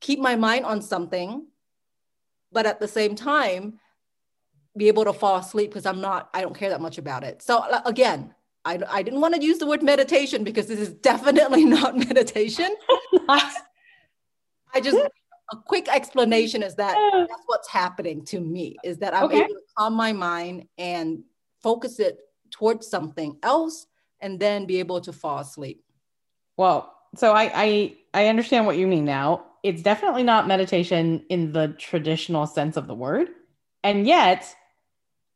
keep 0.00 0.20
my 0.20 0.36
mind 0.36 0.64
on 0.64 0.80
something. 0.80 1.46
But 2.50 2.64
at 2.64 2.80
the 2.80 2.88
same 2.88 3.14
time, 3.14 3.78
be 4.76 4.88
able 4.88 5.04
to 5.04 5.12
fall 5.12 5.36
asleep 5.36 5.70
because 5.70 5.86
I'm 5.86 6.00
not, 6.00 6.28
I 6.34 6.40
don't 6.42 6.56
care 6.56 6.70
that 6.70 6.80
much 6.80 6.98
about 6.98 7.24
it. 7.24 7.42
So 7.42 7.58
uh, 7.58 7.82
again, 7.86 8.34
I, 8.64 8.80
I 8.88 9.02
didn't 9.02 9.20
want 9.20 9.34
to 9.34 9.42
use 9.42 9.58
the 9.58 9.66
word 9.66 9.82
meditation 9.82 10.44
because 10.44 10.66
this 10.66 10.80
is 10.80 10.90
definitely 10.90 11.64
not 11.76 11.96
meditation. 11.96 12.74
I 13.28 14.80
just, 14.82 14.96
a 15.52 15.56
quick 15.56 15.88
explanation 15.88 16.62
is 16.62 16.74
that 16.74 16.94
that's 17.28 17.42
what's 17.46 17.68
happening 17.68 18.24
to 18.26 18.40
me 18.40 18.76
is 18.84 18.98
that 18.98 19.14
I'm 19.14 19.24
okay. 19.24 19.38
able 19.38 19.54
to 19.54 19.60
calm 19.76 19.94
my 19.94 20.12
mind 20.12 20.66
and 20.78 21.22
focus 21.62 22.00
it 22.00 22.18
towards 22.50 22.86
something 22.86 23.38
else 23.42 23.86
and 24.20 24.38
then 24.40 24.66
be 24.66 24.78
able 24.78 25.00
to 25.02 25.12
fall 25.12 25.38
asleep. 25.38 25.82
Well, 26.56 26.92
so 27.14 27.32
I, 27.32 27.50
I 27.54 27.96
I 28.14 28.26
understand 28.28 28.66
what 28.66 28.76
you 28.76 28.86
mean 28.86 29.04
now. 29.04 29.44
It's 29.62 29.82
definitely 29.82 30.22
not 30.22 30.46
meditation 30.46 31.24
in 31.28 31.52
the 31.52 31.68
traditional 31.78 32.46
sense 32.46 32.76
of 32.76 32.86
the 32.86 32.94
word. 32.94 33.28
And 33.84 34.06
yet 34.06 34.54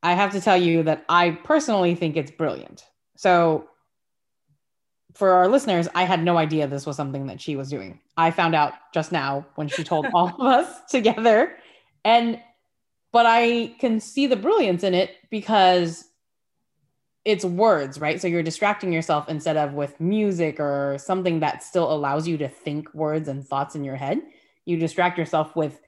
I 0.03 0.15
have 0.15 0.33
to 0.33 0.41
tell 0.41 0.57
you 0.57 0.83
that 0.85 1.05
I 1.09 1.31
personally 1.31 1.95
think 1.95 2.17
it's 2.17 2.31
brilliant. 2.31 2.85
So, 3.17 3.69
for 5.15 5.33
our 5.33 5.49
listeners, 5.49 5.89
I 5.95 6.05
had 6.05 6.23
no 6.23 6.39
idea 6.39 6.67
this 6.67 6.87
was 6.87 6.97
something 6.97 7.27
that 7.27 7.41
she 7.41 7.57
was 7.57 7.69
doing. 7.69 8.01
I 8.17 8.31
found 8.31 8.55
out 8.55 8.75
just 8.95 9.13
now 9.13 9.45
when 9.57 9.69
she 9.69 9.85
told 9.85 10.07
all 10.15 10.29
of 10.29 10.41
us 10.41 10.81
together. 10.89 11.57
And, 12.05 12.41
but 13.13 13.27
I 13.27 13.75
can 13.79 14.01
see 14.01 14.27
the 14.27 14.37
brilliance 14.37 14.85
in 14.85 14.95
it 14.95 15.11
because 15.29 16.05
it's 17.25 17.45
words, 17.45 18.01
right? 18.01 18.21
So 18.21 18.29
you're 18.29 18.43
distracting 18.43 18.93
yourself 18.93 19.29
instead 19.29 19.57
of 19.57 19.75
with 19.75 20.01
music 20.01 20.59
or 20.59 20.97
something 20.99 21.41
that 21.41 21.63
still 21.63 21.93
allows 21.93 22.27
you 22.27 22.39
to 22.39 22.49
think 22.49 22.93
words 22.95 23.29
and 23.29 23.47
thoughts 23.47 23.75
in 23.75 23.85
your 23.85 23.97
head. 23.97 24.21
You 24.65 24.79
distract 24.79 25.19
yourself 25.19 25.55
with 25.55 25.79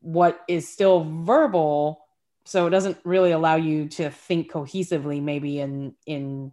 what 0.00 0.40
is 0.46 0.68
still 0.68 1.04
verbal 1.04 2.04
so 2.48 2.66
it 2.66 2.70
doesn't 2.70 2.96
really 3.04 3.32
allow 3.32 3.56
you 3.56 3.88
to 3.88 4.10
think 4.10 4.50
cohesively 4.50 5.22
maybe 5.22 5.60
in 5.60 5.94
in 6.06 6.50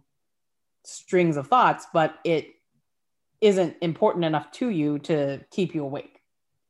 strings 0.84 1.36
of 1.36 1.48
thoughts 1.48 1.86
but 1.92 2.18
it 2.22 2.48
isn't 3.40 3.76
important 3.80 4.24
enough 4.24 4.50
to 4.50 4.68
you 4.68 4.98
to 4.98 5.40
keep 5.50 5.74
you 5.74 5.82
awake. 5.82 6.20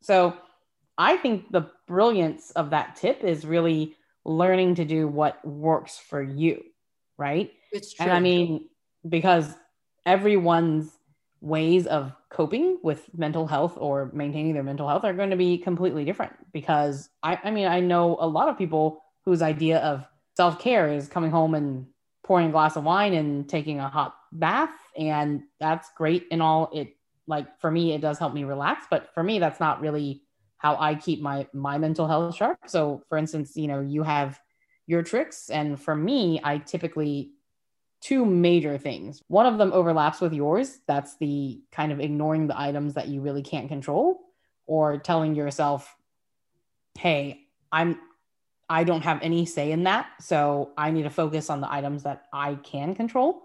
So 0.00 0.36
i 0.98 1.16
think 1.16 1.50
the 1.50 1.70
brilliance 1.86 2.52
of 2.52 2.70
that 2.70 2.96
tip 2.96 3.24
is 3.24 3.44
really 3.44 3.96
learning 4.24 4.76
to 4.76 4.84
do 4.84 5.06
what 5.06 5.44
works 5.44 5.98
for 5.98 6.22
you 6.22 6.62
right? 7.18 7.50
It's 7.72 7.94
true 7.94 8.04
and 8.04 8.12
i 8.12 8.20
mean 8.20 8.68
because 9.08 9.54
everyone's 10.04 10.90
ways 11.40 11.86
of 11.86 12.12
coping 12.30 12.78
with 12.82 13.02
mental 13.14 13.46
health 13.46 13.74
or 13.76 14.10
maintaining 14.12 14.54
their 14.54 14.62
mental 14.62 14.88
health 14.88 15.04
are 15.04 15.12
going 15.12 15.30
to 15.30 15.36
be 15.36 15.58
completely 15.58 16.04
different 16.04 16.32
because 16.52 17.08
I, 17.22 17.38
I 17.44 17.50
mean 17.50 17.66
i 17.66 17.80
know 17.80 18.16
a 18.18 18.26
lot 18.26 18.48
of 18.48 18.58
people 18.58 19.02
whose 19.26 19.42
idea 19.42 19.78
of 19.80 20.06
self 20.36 20.58
care 20.58 20.88
is 20.88 21.08
coming 21.08 21.30
home 21.30 21.54
and 21.54 21.86
pouring 22.24 22.48
a 22.48 22.52
glass 22.52 22.76
of 22.76 22.84
wine 22.84 23.12
and 23.12 23.48
taking 23.48 23.80
a 23.80 23.88
hot 23.88 24.14
bath. 24.32 24.70
And 24.96 25.42
that's 25.60 25.90
great 25.96 26.26
and 26.30 26.40
all. 26.40 26.70
It 26.72 26.96
like 27.26 27.60
for 27.60 27.70
me, 27.70 27.92
it 27.92 28.00
does 28.00 28.18
help 28.18 28.32
me 28.32 28.44
relax. 28.44 28.86
But 28.88 29.12
for 29.12 29.22
me, 29.22 29.38
that's 29.38 29.60
not 29.60 29.80
really 29.80 30.22
how 30.56 30.76
I 30.78 30.94
keep 30.94 31.20
my 31.20 31.46
my 31.52 31.76
mental 31.76 32.06
health 32.06 32.36
sharp. 32.36 32.58
So 32.66 33.02
for 33.08 33.18
instance, 33.18 33.56
you 33.56 33.66
know, 33.66 33.80
you 33.80 34.04
have 34.04 34.40
your 34.86 35.02
tricks. 35.02 35.50
And 35.50 35.80
for 35.80 35.94
me, 35.94 36.40
I 36.42 36.58
typically 36.58 37.32
two 38.00 38.24
major 38.24 38.78
things. 38.78 39.22
One 39.26 39.46
of 39.46 39.58
them 39.58 39.72
overlaps 39.72 40.20
with 40.20 40.32
yours. 40.32 40.78
That's 40.86 41.16
the 41.16 41.60
kind 41.72 41.90
of 41.90 41.98
ignoring 41.98 42.46
the 42.46 42.58
items 42.58 42.94
that 42.94 43.08
you 43.08 43.20
really 43.20 43.42
can't 43.42 43.68
control 43.68 44.20
or 44.66 44.98
telling 44.98 45.34
yourself, 45.34 45.96
hey, 46.98 47.40
I'm 47.72 47.98
I 48.68 48.84
don't 48.84 49.02
have 49.02 49.20
any 49.22 49.46
say 49.46 49.70
in 49.72 49.84
that. 49.84 50.08
So 50.20 50.72
I 50.76 50.90
need 50.90 51.04
to 51.04 51.10
focus 51.10 51.50
on 51.50 51.60
the 51.60 51.72
items 51.72 52.02
that 52.02 52.24
I 52.32 52.56
can 52.56 52.94
control 52.94 53.42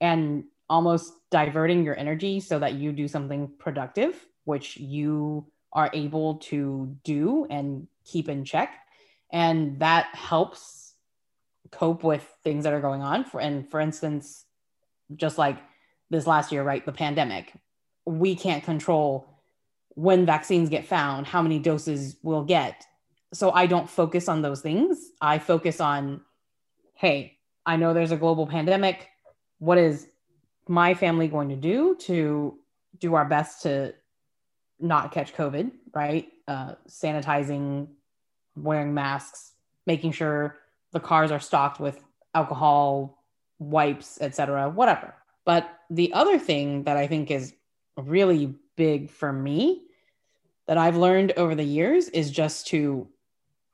and 0.00 0.44
almost 0.68 1.12
diverting 1.30 1.84
your 1.84 1.96
energy 1.96 2.40
so 2.40 2.58
that 2.58 2.74
you 2.74 2.92
do 2.92 3.08
something 3.08 3.50
productive, 3.58 4.14
which 4.44 4.76
you 4.76 5.46
are 5.72 5.90
able 5.92 6.36
to 6.36 6.96
do 7.04 7.46
and 7.50 7.88
keep 8.04 8.28
in 8.28 8.44
check. 8.44 8.74
And 9.32 9.80
that 9.80 10.14
helps 10.14 10.94
cope 11.70 12.02
with 12.02 12.26
things 12.42 12.64
that 12.64 12.72
are 12.72 12.80
going 12.80 13.02
on. 13.02 13.24
For, 13.24 13.40
and 13.40 13.68
for 13.68 13.80
instance, 13.80 14.44
just 15.14 15.38
like 15.38 15.58
this 16.10 16.26
last 16.26 16.52
year, 16.52 16.62
right? 16.62 16.84
The 16.84 16.92
pandemic, 16.92 17.52
we 18.04 18.34
can't 18.34 18.64
control 18.64 19.26
when 19.90 20.24
vaccines 20.24 20.68
get 20.68 20.86
found, 20.86 21.26
how 21.26 21.42
many 21.42 21.58
doses 21.58 22.16
we'll 22.22 22.44
get, 22.44 22.84
so 23.32 23.50
I 23.52 23.66
don't 23.66 23.88
focus 23.88 24.28
on 24.28 24.42
those 24.42 24.60
things. 24.60 25.10
I 25.20 25.38
focus 25.38 25.80
on, 25.80 26.20
hey, 26.94 27.38
I 27.64 27.76
know 27.76 27.94
there's 27.94 28.10
a 28.10 28.16
global 28.16 28.46
pandemic. 28.46 29.08
What 29.58 29.78
is 29.78 30.08
my 30.66 30.94
family 30.94 31.28
going 31.28 31.48
to 31.50 31.56
do 31.56 31.96
to 32.00 32.58
do 32.98 33.14
our 33.14 33.24
best 33.24 33.62
to 33.62 33.94
not 34.80 35.12
catch 35.12 35.34
COVID, 35.34 35.70
right? 35.94 36.28
Uh, 36.48 36.74
sanitizing, 36.88 37.88
wearing 38.56 38.94
masks, 38.94 39.52
making 39.86 40.12
sure 40.12 40.58
the 40.92 41.00
cars 41.00 41.30
are 41.30 41.40
stocked 41.40 41.80
with 41.80 42.02
alcohol, 42.34 43.22
wipes, 43.58 44.18
etc., 44.20 44.70
whatever. 44.70 45.14
But 45.44 45.70
the 45.90 46.12
other 46.12 46.38
thing 46.38 46.84
that 46.84 46.96
I 46.96 47.06
think 47.06 47.30
is 47.30 47.54
really 47.96 48.54
big 48.76 49.10
for 49.10 49.32
me 49.32 49.82
that 50.66 50.78
I've 50.78 50.96
learned 50.96 51.32
over 51.36 51.54
the 51.54 51.64
years 51.64 52.08
is 52.08 52.30
just 52.30 52.68
to 52.68 53.08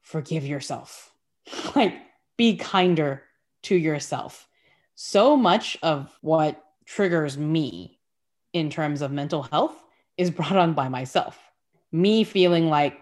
forgive 0.06 0.46
yourself. 0.46 1.12
like, 1.76 1.94
be 2.36 2.56
kinder 2.56 3.22
to 3.64 3.74
yourself. 3.74 4.48
So 4.94 5.36
much 5.36 5.76
of 5.82 6.16
what 6.22 6.62
triggers 6.86 7.36
me 7.36 7.98
in 8.52 8.70
terms 8.70 9.02
of 9.02 9.10
mental 9.10 9.42
health 9.42 9.74
is 10.16 10.30
brought 10.30 10.56
on 10.56 10.74
by 10.74 10.88
myself. 10.88 11.38
Me 11.90 12.24
feeling 12.24 12.70
like, 12.70 12.98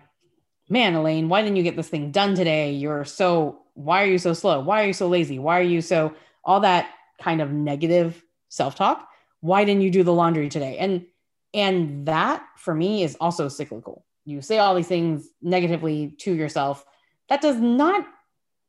man, 0.68 0.94
Elaine, 0.94 1.28
why 1.28 1.42
didn't 1.42 1.56
you 1.56 1.62
get 1.62 1.76
this 1.76 1.88
thing 1.88 2.10
done 2.10 2.34
today? 2.34 2.72
You're 2.72 3.04
so, 3.04 3.60
why 3.74 4.02
are 4.02 4.06
you 4.06 4.18
so 4.18 4.32
slow? 4.32 4.60
Why 4.60 4.82
are 4.82 4.86
you 4.86 4.92
so 4.94 5.06
lazy? 5.06 5.38
Why 5.38 5.60
are 5.60 5.62
you 5.62 5.82
so, 5.82 6.14
all 6.42 6.60
that 6.60 6.90
kind 7.20 7.42
of 7.42 7.52
negative 7.52 8.22
self 8.48 8.74
talk. 8.74 9.06
Why 9.40 9.64
didn't 9.64 9.82
you 9.82 9.90
do 9.90 10.02
the 10.02 10.12
laundry 10.12 10.48
today? 10.48 10.78
And, 10.78 11.04
and 11.52 12.06
that 12.06 12.44
for 12.56 12.74
me 12.74 13.02
is 13.02 13.16
also 13.20 13.48
cyclical. 13.48 14.06
You 14.24 14.40
say 14.40 14.58
all 14.58 14.74
these 14.74 14.88
things 14.88 15.28
negatively 15.42 16.14
to 16.20 16.32
yourself 16.32 16.84
that 17.28 17.40
does 17.40 17.56
not 17.56 18.06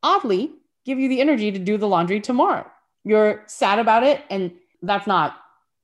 oddly 0.04 0.52
give 0.86 1.00
you 1.00 1.10
the 1.10 1.22
energy 1.22 1.52
to 1.52 1.60
do 1.60 1.78
the 1.78 1.88
laundry 1.88 2.22
tomorrow. 2.22 2.66
You're 3.04 3.44
sad 3.48 3.80
about 3.80 4.04
it. 4.04 4.24
And 4.30 4.52
that's 4.82 5.08
not, 5.08 5.38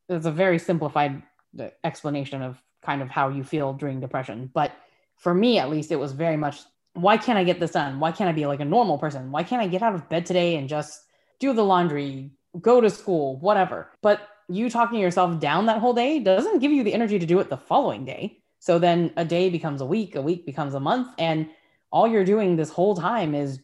it's 0.09 0.25
a 0.25 0.31
very 0.31 0.59
simplified 0.59 1.21
uh, 1.59 1.67
explanation 1.83 2.41
of 2.41 2.61
kind 2.81 3.01
of 3.01 3.09
how 3.09 3.29
you 3.29 3.43
feel 3.43 3.73
during 3.73 3.99
depression. 3.99 4.49
But 4.53 4.71
for 5.17 5.33
me, 5.33 5.59
at 5.59 5.69
least, 5.69 5.91
it 5.91 5.97
was 5.97 6.13
very 6.13 6.37
much 6.37 6.61
why 6.93 7.17
can't 7.17 7.37
I 7.37 7.43
get 7.43 7.59
this 7.59 7.71
done? 7.71 7.99
Why 7.99 8.11
can't 8.11 8.29
I 8.29 8.33
be 8.33 8.45
like 8.45 8.59
a 8.59 8.65
normal 8.65 8.97
person? 8.97 9.31
Why 9.31 9.43
can't 9.43 9.61
I 9.61 9.67
get 9.67 9.81
out 9.81 9.95
of 9.95 10.09
bed 10.09 10.25
today 10.25 10.57
and 10.57 10.67
just 10.67 11.01
do 11.39 11.53
the 11.53 11.63
laundry, 11.63 12.31
go 12.59 12.81
to 12.81 12.89
school, 12.89 13.37
whatever? 13.39 13.89
But 14.01 14.27
you 14.49 14.69
talking 14.69 14.99
yourself 14.99 15.39
down 15.39 15.67
that 15.67 15.79
whole 15.79 15.93
day 15.93 16.19
doesn't 16.19 16.59
give 16.59 16.71
you 16.71 16.83
the 16.83 16.93
energy 16.93 17.17
to 17.17 17.25
do 17.25 17.39
it 17.39 17.49
the 17.49 17.57
following 17.57 18.03
day. 18.03 18.39
So 18.59 18.77
then 18.77 19.11
a 19.15 19.23
day 19.23 19.49
becomes 19.49 19.81
a 19.81 19.85
week, 19.85 20.15
a 20.15 20.21
week 20.21 20.45
becomes 20.45 20.73
a 20.73 20.79
month. 20.79 21.07
And 21.17 21.49
all 21.91 22.07
you're 22.07 22.25
doing 22.25 22.55
this 22.55 22.69
whole 22.69 22.95
time 22.95 23.35
is 23.35 23.59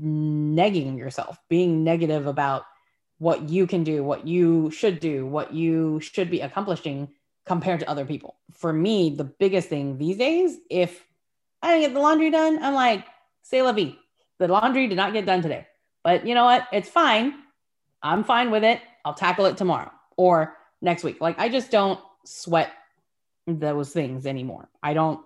negging 0.00 0.96
yourself, 0.96 1.38
being 1.48 1.84
negative 1.84 2.26
about 2.26 2.64
what 3.18 3.48
you 3.48 3.66
can 3.66 3.84
do, 3.84 4.02
what 4.02 4.26
you 4.26 4.70
should 4.70 4.98
do, 5.00 5.26
what 5.26 5.52
you 5.52 6.00
should 6.00 6.30
be 6.30 6.40
accomplishing 6.40 7.08
compared 7.46 7.80
to 7.80 7.88
other 7.88 8.04
people. 8.04 8.36
For 8.52 8.72
me, 8.72 9.10
the 9.10 9.24
biggest 9.24 9.68
thing 9.68 9.98
these 9.98 10.16
days, 10.16 10.58
if 10.70 11.04
I 11.62 11.72
didn't 11.72 11.82
get 11.82 11.94
the 11.94 12.00
laundry 12.00 12.30
done, 12.30 12.62
I'm 12.62 12.74
like, 12.74 13.06
say 13.42 13.62
la 13.62 13.72
vie. 13.72 13.96
the 14.38 14.48
laundry 14.48 14.88
did 14.88 14.96
not 14.96 15.12
get 15.12 15.26
done 15.26 15.42
today. 15.42 15.66
But 16.02 16.26
you 16.26 16.34
know 16.34 16.44
what? 16.44 16.66
It's 16.72 16.88
fine. 16.88 17.34
I'm 18.02 18.24
fine 18.24 18.50
with 18.50 18.64
it. 18.64 18.80
I'll 19.04 19.14
tackle 19.14 19.46
it 19.46 19.56
tomorrow 19.56 19.90
or 20.16 20.56
next 20.80 21.04
week. 21.04 21.20
Like 21.20 21.38
I 21.38 21.48
just 21.48 21.70
don't 21.70 22.00
sweat 22.24 22.72
those 23.46 23.90
things 23.90 24.26
anymore. 24.26 24.68
I 24.82 24.94
don't 24.94 25.20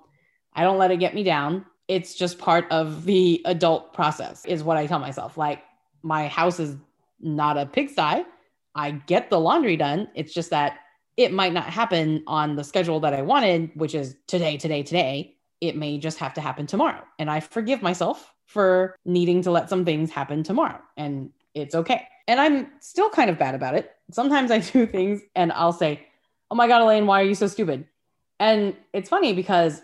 I 0.52 0.62
don't 0.62 0.78
let 0.78 0.90
it 0.90 0.98
get 0.98 1.14
me 1.14 1.22
down. 1.22 1.64
It's 1.88 2.14
just 2.14 2.38
part 2.38 2.66
of 2.70 3.04
the 3.04 3.42
adult 3.44 3.92
process 3.92 4.44
is 4.44 4.62
what 4.62 4.76
I 4.76 4.86
tell 4.86 4.98
myself. 4.98 5.36
Like 5.36 5.62
my 6.02 6.28
house 6.28 6.58
is 6.60 6.76
not 7.20 7.58
a 7.58 7.66
pigsty. 7.66 8.24
I 8.74 8.90
get 8.90 9.30
the 9.30 9.40
laundry 9.40 9.76
done. 9.76 10.08
It's 10.14 10.32
just 10.32 10.50
that 10.50 10.78
it 11.16 11.32
might 11.32 11.52
not 11.52 11.64
happen 11.64 12.22
on 12.26 12.56
the 12.56 12.64
schedule 12.64 13.00
that 13.00 13.14
I 13.14 13.22
wanted, 13.22 13.70
which 13.74 13.94
is 13.94 14.16
today, 14.26 14.56
today, 14.56 14.82
today. 14.82 15.36
It 15.60 15.76
may 15.76 15.98
just 15.98 16.18
have 16.18 16.34
to 16.34 16.40
happen 16.40 16.66
tomorrow. 16.66 17.02
And 17.18 17.30
I 17.30 17.40
forgive 17.40 17.80
myself 17.80 18.34
for 18.44 18.94
needing 19.04 19.42
to 19.42 19.50
let 19.50 19.70
some 19.70 19.84
things 19.84 20.10
happen 20.10 20.42
tomorrow. 20.42 20.80
And 20.96 21.30
it's 21.54 21.74
okay. 21.74 22.06
And 22.28 22.38
I'm 22.38 22.70
still 22.80 23.08
kind 23.08 23.30
of 23.30 23.38
bad 23.38 23.54
about 23.54 23.74
it. 23.74 23.90
Sometimes 24.10 24.50
I 24.50 24.58
do 24.72 24.86
things 24.86 25.22
and 25.34 25.52
I'll 25.52 25.72
say, 25.72 26.06
Oh 26.50 26.54
my 26.54 26.68
God, 26.68 26.82
Elaine, 26.82 27.06
why 27.06 27.22
are 27.22 27.24
you 27.24 27.34
so 27.34 27.48
stupid? 27.48 27.86
And 28.38 28.76
it's 28.92 29.08
funny 29.08 29.32
because 29.32 29.82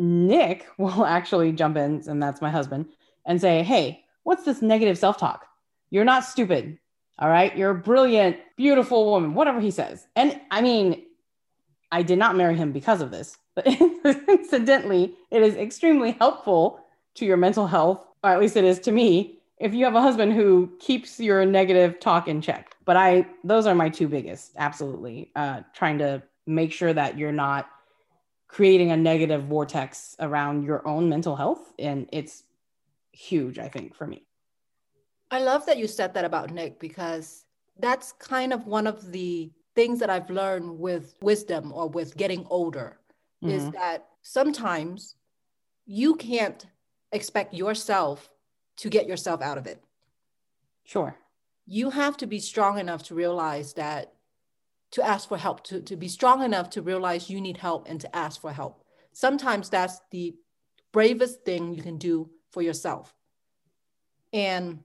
Nick 0.00 0.66
will 0.78 1.04
actually 1.04 1.52
jump 1.52 1.76
in, 1.76 2.02
and 2.08 2.22
that's 2.22 2.40
my 2.40 2.50
husband, 2.50 2.86
and 3.26 3.40
say, 3.40 3.62
Hey, 3.62 4.04
what's 4.24 4.44
this 4.44 4.62
negative 4.62 4.98
self 4.98 5.18
talk? 5.18 5.46
You're 5.90 6.04
not 6.04 6.24
stupid. 6.24 6.78
All 7.18 7.28
right. 7.28 7.54
You're 7.56 7.70
a 7.70 7.74
brilliant, 7.74 8.38
beautiful 8.56 9.10
woman, 9.10 9.34
whatever 9.34 9.60
he 9.60 9.70
says. 9.70 10.06
And 10.16 10.40
I 10.50 10.62
mean, 10.62 11.02
I 11.92 12.02
did 12.02 12.18
not 12.18 12.34
marry 12.36 12.56
him 12.56 12.72
because 12.72 13.02
of 13.02 13.10
this, 13.10 13.36
but 13.54 13.66
incidentally, 14.28 15.14
it 15.30 15.42
is 15.42 15.54
extremely 15.56 16.12
helpful 16.12 16.80
to 17.16 17.26
your 17.26 17.36
mental 17.36 17.66
health, 17.66 18.06
or 18.24 18.30
at 18.30 18.40
least 18.40 18.56
it 18.56 18.64
is 18.64 18.78
to 18.80 18.92
me, 18.92 19.40
if 19.58 19.74
you 19.74 19.84
have 19.84 19.94
a 19.94 20.00
husband 20.00 20.32
who 20.32 20.72
keeps 20.80 21.20
your 21.20 21.44
negative 21.44 22.00
talk 22.00 22.28
in 22.28 22.40
check. 22.40 22.74
But 22.86 22.96
I, 22.96 23.26
those 23.44 23.66
are 23.66 23.74
my 23.74 23.90
two 23.90 24.08
biggest, 24.08 24.52
absolutely. 24.56 25.30
Uh, 25.36 25.60
trying 25.74 25.98
to 25.98 26.22
make 26.46 26.72
sure 26.72 26.94
that 26.94 27.18
you're 27.18 27.32
not 27.32 27.68
creating 28.50 28.90
a 28.90 28.96
negative 28.96 29.44
vortex 29.44 30.16
around 30.18 30.64
your 30.64 30.86
own 30.86 31.08
mental 31.08 31.36
health. 31.36 31.72
And 31.78 32.08
it's 32.12 32.42
huge, 33.12 33.60
I 33.60 33.68
think, 33.68 33.94
for 33.94 34.06
me. 34.08 34.26
I 35.30 35.38
love 35.40 35.66
that 35.66 35.78
you 35.78 35.86
said 35.86 36.14
that 36.14 36.24
about 36.24 36.50
Nick 36.50 36.80
because 36.80 37.44
that's 37.78 38.10
kind 38.12 38.52
of 38.52 38.66
one 38.66 38.88
of 38.88 39.12
the 39.12 39.52
things 39.76 40.00
that 40.00 40.10
I've 40.10 40.28
learned 40.30 40.80
with 40.80 41.14
wisdom 41.22 41.72
or 41.72 41.88
with 41.88 42.16
getting 42.16 42.44
older 42.50 42.98
mm-hmm. 43.42 43.54
is 43.54 43.70
that 43.70 44.08
sometimes 44.22 45.14
you 45.86 46.16
can't 46.16 46.66
expect 47.12 47.54
yourself 47.54 48.30
to 48.78 48.90
get 48.90 49.06
yourself 49.06 49.42
out 49.42 49.58
of 49.58 49.68
it. 49.68 49.80
Sure. 50.84 51.14
You 51.66 51.90
have 51.90 52.16
to 52.16 52.26
be 52.26 52.40
strong 52.40 52.80
enough 52.80 53.04
to 53.04 53.14
realize 53.14 53.74
that 53.74 54.12
to 54.92 55.06
ask 55.06 55.28
for 55.28 55.36
help, 55.36 55.62
to, 55.64 55.80
to 55.82 55.96
be 55.96 56.08
strong 56.08 56.42
enough 56.42 56.70
to 56.70 56.82
realize 56.82 57.30
you 57.30 57.40
need 57.40 57.56
help 57.56 57.88
and 57.88 58.00
to 58.00 58.16
ask 58.16 58.40
for 58.40 58.52
help. 58.52 58.82
Sometimes 59.12 59.68
that's 59.68 60.00
the 60.10 60.34
bravest 60.92 61.44
thing 61.44 61.74
you 61.74 61.82
can 61.82 61.98
do 61.98 62.30
for 62.50 62.62
yourself. 62.62 63.14
And 64.32 64.80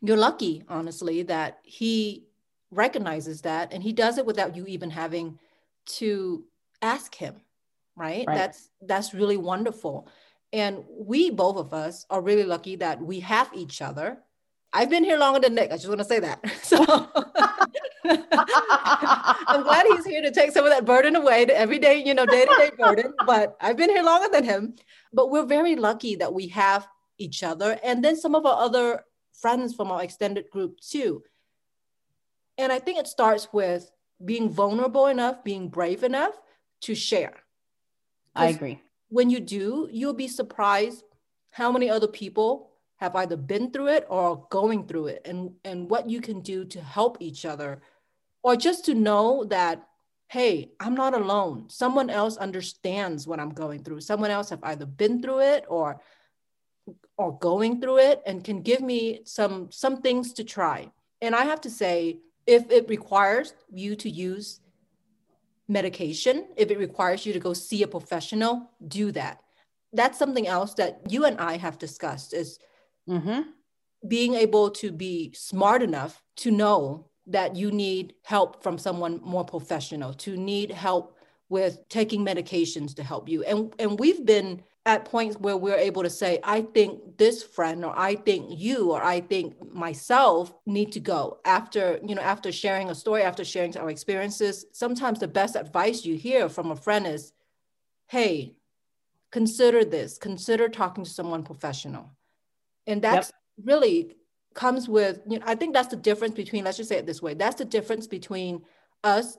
you're 0.00 0.16
lucky, 0.16 0.64
honestly, 0.68 1.22
that 1.24 1.58
he 1.62 2.26
recognizes 2.70 3.42
that 3.42 3.72
and 3.72 3.82
he 3.82 3.92
does 3.92 4.18
it 4.18 4.26
without 4.26 4.56
you 4.56 4.66
even 4.66 4.90
having 4.90 5.38
to 5.86 6.44
ask 6.82 7.14
him, 7.14 7.36
right? 7.96 8.26
right? 8.26 8.36
That's 8.36 8.70
that's 8.82 9.14
really 9.14 9.36
wonderful. 9.36 10.08
And 10.52 10.84
we 10.88 11.30
both 11.30 11.56
of 11.56 11.74
us 11.74 12.06
are 12.10 12.20
really 12.20 12.44
lucky 12.44 12.76
that 12.76 13.00
we 13.00 13.20
have 13.20 13.50
each 13.54 13.82
other. 13.82 14.18
I've 14.72 14.90
been 14.90 15.04
here 15.04 15.18
longer 15.18 15.40
than 15.40 15.54
Nick. 15.54 15.72
I 15.72 15.76
just 15.76 15.88
want 15.88 16.00
to 16.00 16.04
say 16.04 16.20
that. 16.20 16.44
So 16.62 17.08
I'm 18.04 19.62
glad 19.62 19.86
he's 19.86 20.04
here 20.04 20.22
to 20.22 20.30
take 20.30 20.52
some 20.52 20.64
of 20.64 20.70
that 20.70 20.84
burden 20.84 21.16
away, 21.16 21.44
the 21.44 21.56
everyday, 21.58 22.02
you 22.04 22.14
know, 22.14 22.26
day-to-day 22.26 22.70
burden. 22.78 23.12
But 23.26 23.56
I've 23.60 23.76
been 23.76 23.90
here 23.90 24.02
longer 24.02 24.28
than 24.30 24.44
him. 24.44 24.76
But 25.12 25.30
we're 25.30 25.46
very 25.46 25.76
lucky 25.76 26.16
that 26.16 26.32
we 26.32 26.48
have 26.48 26.86
each 27.18 27.42
other. 27.42 27.78
And 27.82 28.04
then 28.04 28.16
some 28.16 28.34
of 28.34 28.46
our 28.46 28.60
other 28.60 29.04
friends 29.40 29.74
from 29.74 29.90
our 29.90 30.02
extended 30.02 30.50
group 30.50 30.80
too. 30.80 31.22
And 32.56 32.72
I 32.72 32.78
think 32.78 32.98
it 32.98 33.06
starts 33.06 33.48
with 33.52 33.90
being 34.24 34.50
vulnerable 34.50 35.06
enough, 35.06 35.44
being 35.44 35.68
brave 35.68 36.02
enough 36.02 36.34
to 36.82 36.94
share. 36.94 37.34
I 38.34 38.48
agree. 38.48 38.80
When 39.08 39.30
you 39.30 39.40
do, 39.40 39.88
you'll 39.90 40.14
be 40.14 40.28
surprised 40.28 41.04
how 41.50 41.72
many 41.72 41.88
other 41.88 42.08
people 42.08 42.67
have 42.98 43.14
either 43.16 43.36
been 43.36 43.70
through 43.70 43.88
it 43.88 44.06
or 44.08 44.22
are 44.22 44.42
going 44.50 44.86
through 44.86 45.06
it 45.06 45.22
and, 45.24 45.52
and 45.64 45.88
what 45.88 46.08
you 46.10 46.20
can 46.20 46.40
do 46.40 46.64
to 46.64 46.80
help 46.80 47.16
each 47.20 47.44
other 47.44 47.80
or 48.42 48.56
just 48.56 48.84
to 48.84 48.94
know 48.94 49.44
that 49.44 49.88
hey 50.28 50.70
i'm 50.80 50.94
not 50.94 51.14
alone. 51.14 51.68
Someone 51.68 52.10
else 52.10 52.36
understands 52.36 53.26
what 53.26 53.40
i'm 53.40 53.50
going 53.50 53.82
through. 53.82 54.00
Someone 54.00 54.30
else 54.30 54.50
have 54.50 54.62
either 54.62 54.86
been 54.86 55.22
through 55.22 55.40
it 55.40 55.64
or 55.68 56.00
or 57.16 57.38
going 57.38 57.80
through 57.80 57.98
it 57.98 58.22
and 58.26 58.44
can 58.44 58.62
give 58.62 58.80
me 58.80 59.20
some 59.24 59.70
some 59.70 60.02
things 60.02 60.32
to 60.34 60.44
try. 60.44 60.90
And 61.22 61.34
i 61.34 61.44
have 61.44 61.60
to 61.62 61.70
say 61.70 62.18
if 62.46 62.70
it 62.70 62.88
requires 62.88 63.54
you 63.70 63.94
to 63.96 64.10
use 64.10 64.60
medication 65.68 66.46
if 66.56 66.70
it 66.70 66.78
requires 66.78 67.26
you 67.26 67.32
to 67.32 67.38
go 67.38 67.52
see 67.52 67.82
a 67.82 67.88
professional 67.88 68.70
do 68.88 69.12
that. 69.12 69.42
That's 69.92 70.18
something 70.18 70.46
else 70.46 70.74
that 70.74 71.00
you 71.08 71.24
and 71.24 71.38
i 71.38 71.56
have 71.56 71.78
discussed 71.78 72.34
is 72.34 72.58
mm-hmm. 73.08 73.42
being 74.06 74.34
able 74.34 74.70
to 74.70 74.92
be 74.92 75.32
smart 75.34 75.82
enough 75.82 76.22
to 76.36 76.50
know 76.50 77.06
that 77.26 77.56
you 77.56 77.70
need 77.70 78.14
help 78.24 78.62
from 78.62 78.78
someone 78.78 79.20
more 79.22 79.44
professional 79.44 80.14
to 80.14 80.36
need 80.36 80.70
help 80.70 81.16
with 81.48 81.88
taking 81.88 82.24
medications 82.24 82.94
to 82.94 83.02
help 83.02 83.28
you 83.28 83.42
and 83.44 83.74
and 83.78 83.98
we've 83.98 84.24
been 84.24 84.62
at 84.88 85.04
points 85.04 85.36
where 85.36 85.56
we're 85.56 85.76
able 85.76 86.02
to 86.02 86.08
say, 86.08 86.38
I 86.42 86.62
think 86.62 87.18
this 87.18 87.42
friend 87.42 87.84
or 87.84 87.92
I 87.96 88.14
think 88.14 88.58
you 88.58 88.92
or 88.92 89.02
I 89.02 89.20
think 89.20 89.70
myself 89.70 90.54
need 90.64 90.92
to 90.92 91.00
go 91.00 91.40
after, 91.44 92.00
you 92.02 92.14
know, 92.14 92.22
after 92.22 92.50
sharing 92.50 92.88
a 92.88 92.94
story, 92.94 93.22
after 93.22 93.44
sharing 93.44 93.76
our 93.76 93.90
experiences. 93.90 94.64
Sometimes 94.72 95.20
the 95.20 95.28
best 95.28 95.56
advice 95.56 96.06
you 96.06 96.16
hear 96.16 96.48
from 96.48 96.70
a 96.70 96.76
friend 96.76 97.06
is, 97.06 97.32
hey, 98.06 98.54
consider 99.30 99.84
this, 99.84 100.16
consider 100.16 100.70
talking 100.70 101.04
to 101.04 101.10
someone 101.10 101.42
professional. 101.42 102.10
And 102.88 103.00
that's 103.00 103.28
yep. 103.28 103.66
really 103.66 104.16
comes 104.54 104.88
with, 104.88 105.20
you 105.28 105.38
know, 105.38 105.44
I 105.46 105.54
think 105.54 105.74
that's 105.74 105.88
the 105.88 105.96
difference 105.96 106.34
between, 106.34 106.64
let's 106.64 106.78
just 106.78 106.88
say 106.88 106.96
it 106.96 107.06
this 107.06 107.22
way, 107.22 107.34
that's 107.34 107.56
the 107.56 107.64
difference 107.64 108.08
between 108.08 108.62
us 109.04 109.38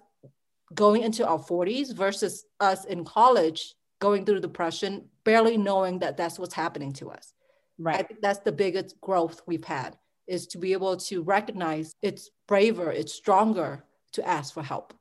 going 0.74 1.04
into 1.04 1.28
our 1.28 1.40
40s 1.40 1.94
versus 1.94 2.46
us 2.60 2.86
in 2.86 3.04
college 3.04 3.74
going 4.00 4.26
through 4.26 4.40
depression, 4.40 5.10
barely 5.26 5.58
knowing 5.58 6.00
that 6.00 6.16
that's 6.16 6.40
what's 6.40 6.54
happening 6.54 6.94
to 6.94 7.10
us. 7.10 7.34
Right. 7.78 8.00
I 8.00 8.04
think 8.04 8.22
that's 8.22 8.40
the 8.40 8.52
biggest 8.52 9.00
growth 9.02 9.42
we've 9.46 9.64
had 9.64 9.98
is 10.28 10.48
to 10.48 10.58
be 10.58 10.74
able 10.74 10.96
to 10.96 11.24
recognize 11.24 11.96
it's 12.02 12.30
braver, 12.48 12.92
it's 12.92 13.14
stronger 13.14 13.84
to 14.14 14.26
ask 14.28 14.54
for 14.54 14.64
help. 14.64 14.94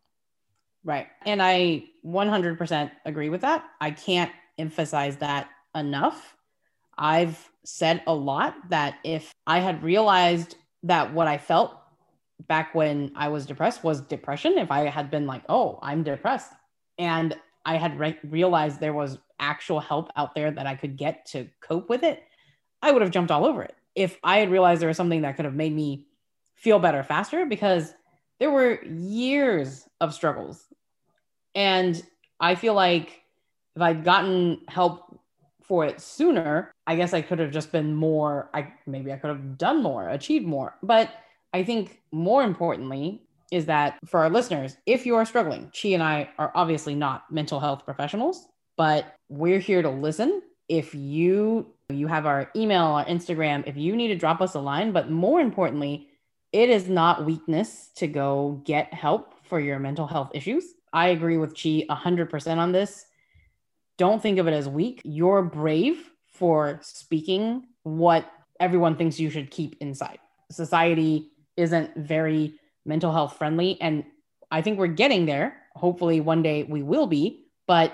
Right. 0.84 1.06
And 1.26 1.42
I 1.42 1.84
100% 2.04 2.90
agree 3.04 3.28
with 3.28 3.42
that. 3.42 3.64
I 3.80 3.90
can't 3.90 4.32
emphasize 4.56 5.18
that 5.18 5.50
enough. 5.74 6.34
I've 6.96 7.50
said 7.68 8.02
a 8.06 8.14
lot 8.14 8.54
that 8.70 8.94
if 9.04 9.30
I 9.46 9.58
had 9.58 9.82
realized 9.82 10.56
that 10.84 11.12
what 11.12 11.28
I 11.28 11.36
felt 11.36 11.76
back 12.46 12.74
when 12.74 13.12
I 13.14 13.28
was 13.28 13.44
depressed 13.44 13.84
was 13.84 14.00
depression, 14.00 14.56
if 14.56 14.70
I 14.70 14.88
had 14.88 15.10
been 15.10 15.26
like, 15.26 15.42
oh, 15.50 15.78
I'm 15.82 16.02
depressed, 16.02 16.50
and 16.96 17.36
I 17.66 17.76
had 17.76 17.98
re- 17.98 18.18
realized 18.24 18.80
there 18.80 18.94
was 18.94 19.18
actual 19.38 19.80
help 19.80 20.10
out 20.16 20.34
there 20.34 20.50
that 20.50 20.66
I 20.66 20.76
could 20.76 20.96
get 20.96 21.26
to 21.26 21.46
cope 21.60 21.90
with 21.90 22.04
it, 22.04 22.22
I 22.80 22.90
would 22.90 23.02
have 23.02 23.10
jumped 23.10 23.30
all 23.30 23.44
over 23.44 23.62
it. 23.62 23.74
If 23.94 24.18
I 24.24 24.38
had 24.38 24.50
realized 24.50 24.80
there 24.80 24.88
was 24.88 24.96
something 24.96 25.22
that 25.22 25.36
could 25.36 25.44
have 25.44 25.54
made 25.54 25.74
me 25.74 26.06
feel 26.54 26.78
better 26.78 27.02
faster, 27.02 27.44
because 27.44 27.92
there 28.40 28.50
were 28.50 28.82
years 28.84 29.86
of 30.00 30.14
struggles. 30.14 30.64
And 31.54 32.02
I 32.40 32.54
feel 32.54 32.72
like 32.72 33.20
if 33.76 33.82
I'd 33.82 34.04
gotten 34.04 34.62
help 34.68 35.20
for 35.68 35.84
it 35.84 36.00
sooner, 36.00 36.72
I 36.86 36.96
guess 36.96 37.12
I 37.12 37.20
could 37.20 37.38
have 37.38 37.50
just 37.50 37.70
been 37.70 37.94
more, 37.94 38.48
I 38.54 38.72
maybe 38.86 39.12
I 39.12 39.16
could 39.16 39.28
have 39.28 39.58
done 39.58 39.82
more, 39.82 40.08
achieved 40.08 40.46
more. 40.46 40.76
But 40.82 41.10
I 41.52 41.62
think 41.62 42.00
more 42.10 42.42
importantly, 42.42 43.22
is 43.50 43.66
that 43.66 43.98
for 44.06 44.20
our 44.20 44.30
listeners, 44.30 44.76
if 44.86 45.06
you 45.06 45.14
are 45.16 45.24
struggling, 45.24 45.70
Chi 45.80 45.90
and 45.90 46.02
I 46.02 46.28
are 46.38 46.52
obviously 46.54 46.94
not 46.94 47.30
mental 47.30 47.60
health 47.60 47.84
professionals, 47.84 48.46
but 48.76 49.14
we're 49.28 49.58
here 49.58 49.82
to 49.82 49.90
listen. 49.90 50.42
If 50.68 50.94
you 50.94 51.72
you 51.90 52.06
have 52.06 52.26
our 52.26 52.50
email, 52.54 52.82
our 52.82 53.04
Instagram, 53.06 53.66
if 53.66 53.76
you 53.76 53.96
need 53.96 54.08
to 54.08 54.14
drop 54.14 54.42
us 54.42 54.54
a 54.54 54.60
line, 54.60 54.92
but 54.92 55.10
more 55.10 55.40
importantly, 55.40 56.08
it 56.52 56.68
is 56.68 56.88
not 56.88 57.24
weakness 57.24 57.90
to 57.96 58.06
go 58.06 58.60
get 58.64 58.92
help 58.92 59.34
for 59.44 59.58
your 59.58 59.78
mental 59.78 60.06
health 60.06 60.30
issues. 60.34 60.74
I 60.92 61.08
agree 61.08 61.38
with 61.38 61.54
Chi 61.54 61.84
100% 61.88 62.56
on 62.58 62.72
this. 62.72 63.06
Don't 63.98 64.22
think 64.22 64.38
of 64.38 64.46
it 64.48 64.52
as 64.52 64.68
weak. 64.68 65.02
You're 65.04 65.42
brave 65.42 66.10
for 66.32 66.78
speaking 66.82 67.64
what 67.82 68.30
everyone 68.60 68.96
thinks 68.96 69.20
you 69.20 69.28
should 69.28 69.50
keep 69.50 69.76
inside. 69.80 70.18
Society 70.50 71.30
isn't 71.56 71.94
very 71.96 72.54
mental 72.86 73.12
health 73.12 73.36
friendly. 73.36 73.78
And 73.80 74.04
I 74.50 74.62
think 74.62 74.78
we're 74.78 74.86
getting 74.86 75.26
there. 75.26 75.56
Hopefully, 75.74 76.20
one 76.20 76.42
day 76.42 76.62
we 76.62 76.82
will 76.82 77.06
be. 77.06 77.44
But 77.66 77.92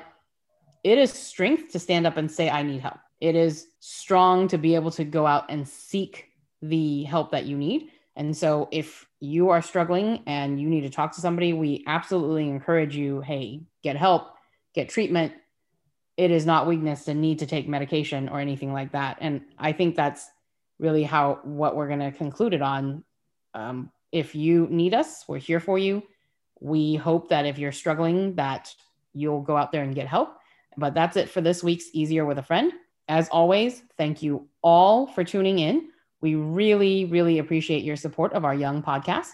it 0.84 0.98
is 0.98 1.12
strength 1.12 1.72
to 1.72 1.78
stand 1.78 2.06
up 2.06 2.16
and 2.16 2.30
say, 2.30 2.48
I 2.48 2.62
need 2.62 2.80
help. 2.80 2.98
It 3.20 3.34
is 3.34 3.66
strong 3.80 4.48
to 4.48 4.58
be 4.58 4.74
able 4.74 4.90
to 4.92 5.04
go 5.04 5.26
out 5.26 5.46
and 5.48 5.66
seek 5.66 6.28
the 6.60 7.04
help 7.04 7.32
that 7.32 7.46
you 7.46 7.56
need. 7.56 7.90
And 8.16 8.36
so, 8.36 8.68
if 8.70 9.06
you 9.20 9.48
are 9.48 9.62
struggling 9.62 10.22
and 10.26 10.60
you 10.60 10.68
need 10.68 10.82
to 10.82 10.90
talk 10.90 11.12
to 11.14 11.20
somebody, 11.20 11.52
we 11.52 11.82
absolutely 11.86 12.48
encourage 12.48 12.94
you 12.94 13.20
hey, 13.22 13.62
get 13.82 13.96
help, 13.96 14.34
get 14.74 14.88
treatment. 14.88 15.32
It 16.16 16.30
is 16.30 16.46
not 16.46 16.66
weakness 16.66 17.04
to 17.06 17.14
need 17.14 17.40
to 17.40 17.46
take 17.46 17.68
medication 17.68 18.28
or 18.28 18.40
anything 18.40 18.72
like 18.72 18.92
that. 18.92 19.18
And 19.20 19.42
I 19.58 19.72
think 19.72 19.96
that's 19.96 20.30
really 20.78 21.02
how 21.02 21.40
what 21.42 21.76
we're 21.76 21.88
going 21.88 22.00
to 22.00 22.12
conclude 22.12 22.54
it 22.54 22.62
on. 22.62 23.04
Um, 23.52 23.90
if 24.12 24.34
you 24.34 24.68
need 24.70 24.94
us, 24.94 25.24
we're 25.26 25.38
here 25.38 25.60
for 25.60 25.78
you. 25.78 26.02
We 26.60 26.94
hope 26.94 27.28
that 27.30 27.46
if 27.46 27.58
you're 27.58 27.72
struggling, 27.72 28.34
that 28.36 28.74
you'll 29.12 29.42
go 29.42 29.56
out 29.56 29.72
there 29.72 29.82
and 29.82 29.94
get 29.94 30.06
help. 30.06 30.36
But 30.76 30.94
that's 30.94 31.16
it 31.16 31.28
for 31.28 31.40
this 31.40 31.62
week's 31.62 31.86
Easier 31.92 32.24
with 32.24 32.38
a 32.38 32.42
Friend. 32.42 32.72
As 33.08 33.28
always, 33.28 33.82
thank 33.96 34.22
you 34.22 34.48
all 34.62 35.06
for 35.06 35.24
tuning 35.24 35.58
in. 35.58 35.88
We 36.20 36.36
really, 36.36 37.04
really 37.04 37.38
appreciate 37.38 37.84
your 37.84 37.96
support 37.96 38.32
of 38.32 38.44
our 38.44 38.54
young 38.54 38.82
podcast. 38.82 39.28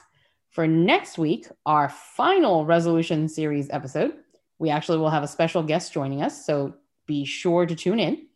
For 0.51 0.67
next 0.67 1.19
week, 1.19 1.47
our 1.65 1.89
final 1.89 2.67
resolution 2.67 3.29
series 3.29 3.71
episode, 3.71 4.15
we 4.61 4.71
actually 4.71 4.99
will 4.99 5.11
have 5.11 5.25
a 5.25 5.29
special 5.29 5.65
guest 5.65 5.93
joining 5.93 6.23
us. 6.23 6.47
So 6.47 6.75
be 7.07 7.25
sure 7.25 7.67
to 7.67 7.75
tune 7.75 7.99
in. 7.99 8.27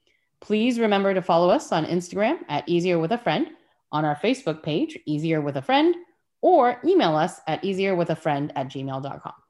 Please 0.41 0.81
remember 0.81 1.15
to 1.15 1.23
follow 1.23 1.51
us 1.51 1.71
on 1.71 1.85
Instagram 1.85 2.39
at 2.49 2.69
Easier 2.69 2.99
with 2.99 3.13
a 3.13 3.19
Friend, 3.19 3.47
on 3.93 4.05
our 4.05 4.17
Facebook 4.17 4.63
page, 4.63 4.99
Easier 5.07 5.41
with 5.41 5.57
a 5.57 5.63
Friend, 5.63 5.95
or 6.41 6.81
email 6.85 7.15
us 7.15 7.41
at 7.47 7.63
easierwithafriend 7.63 8.51
at 8.57 8.69
gmail.com. 8.69 9.44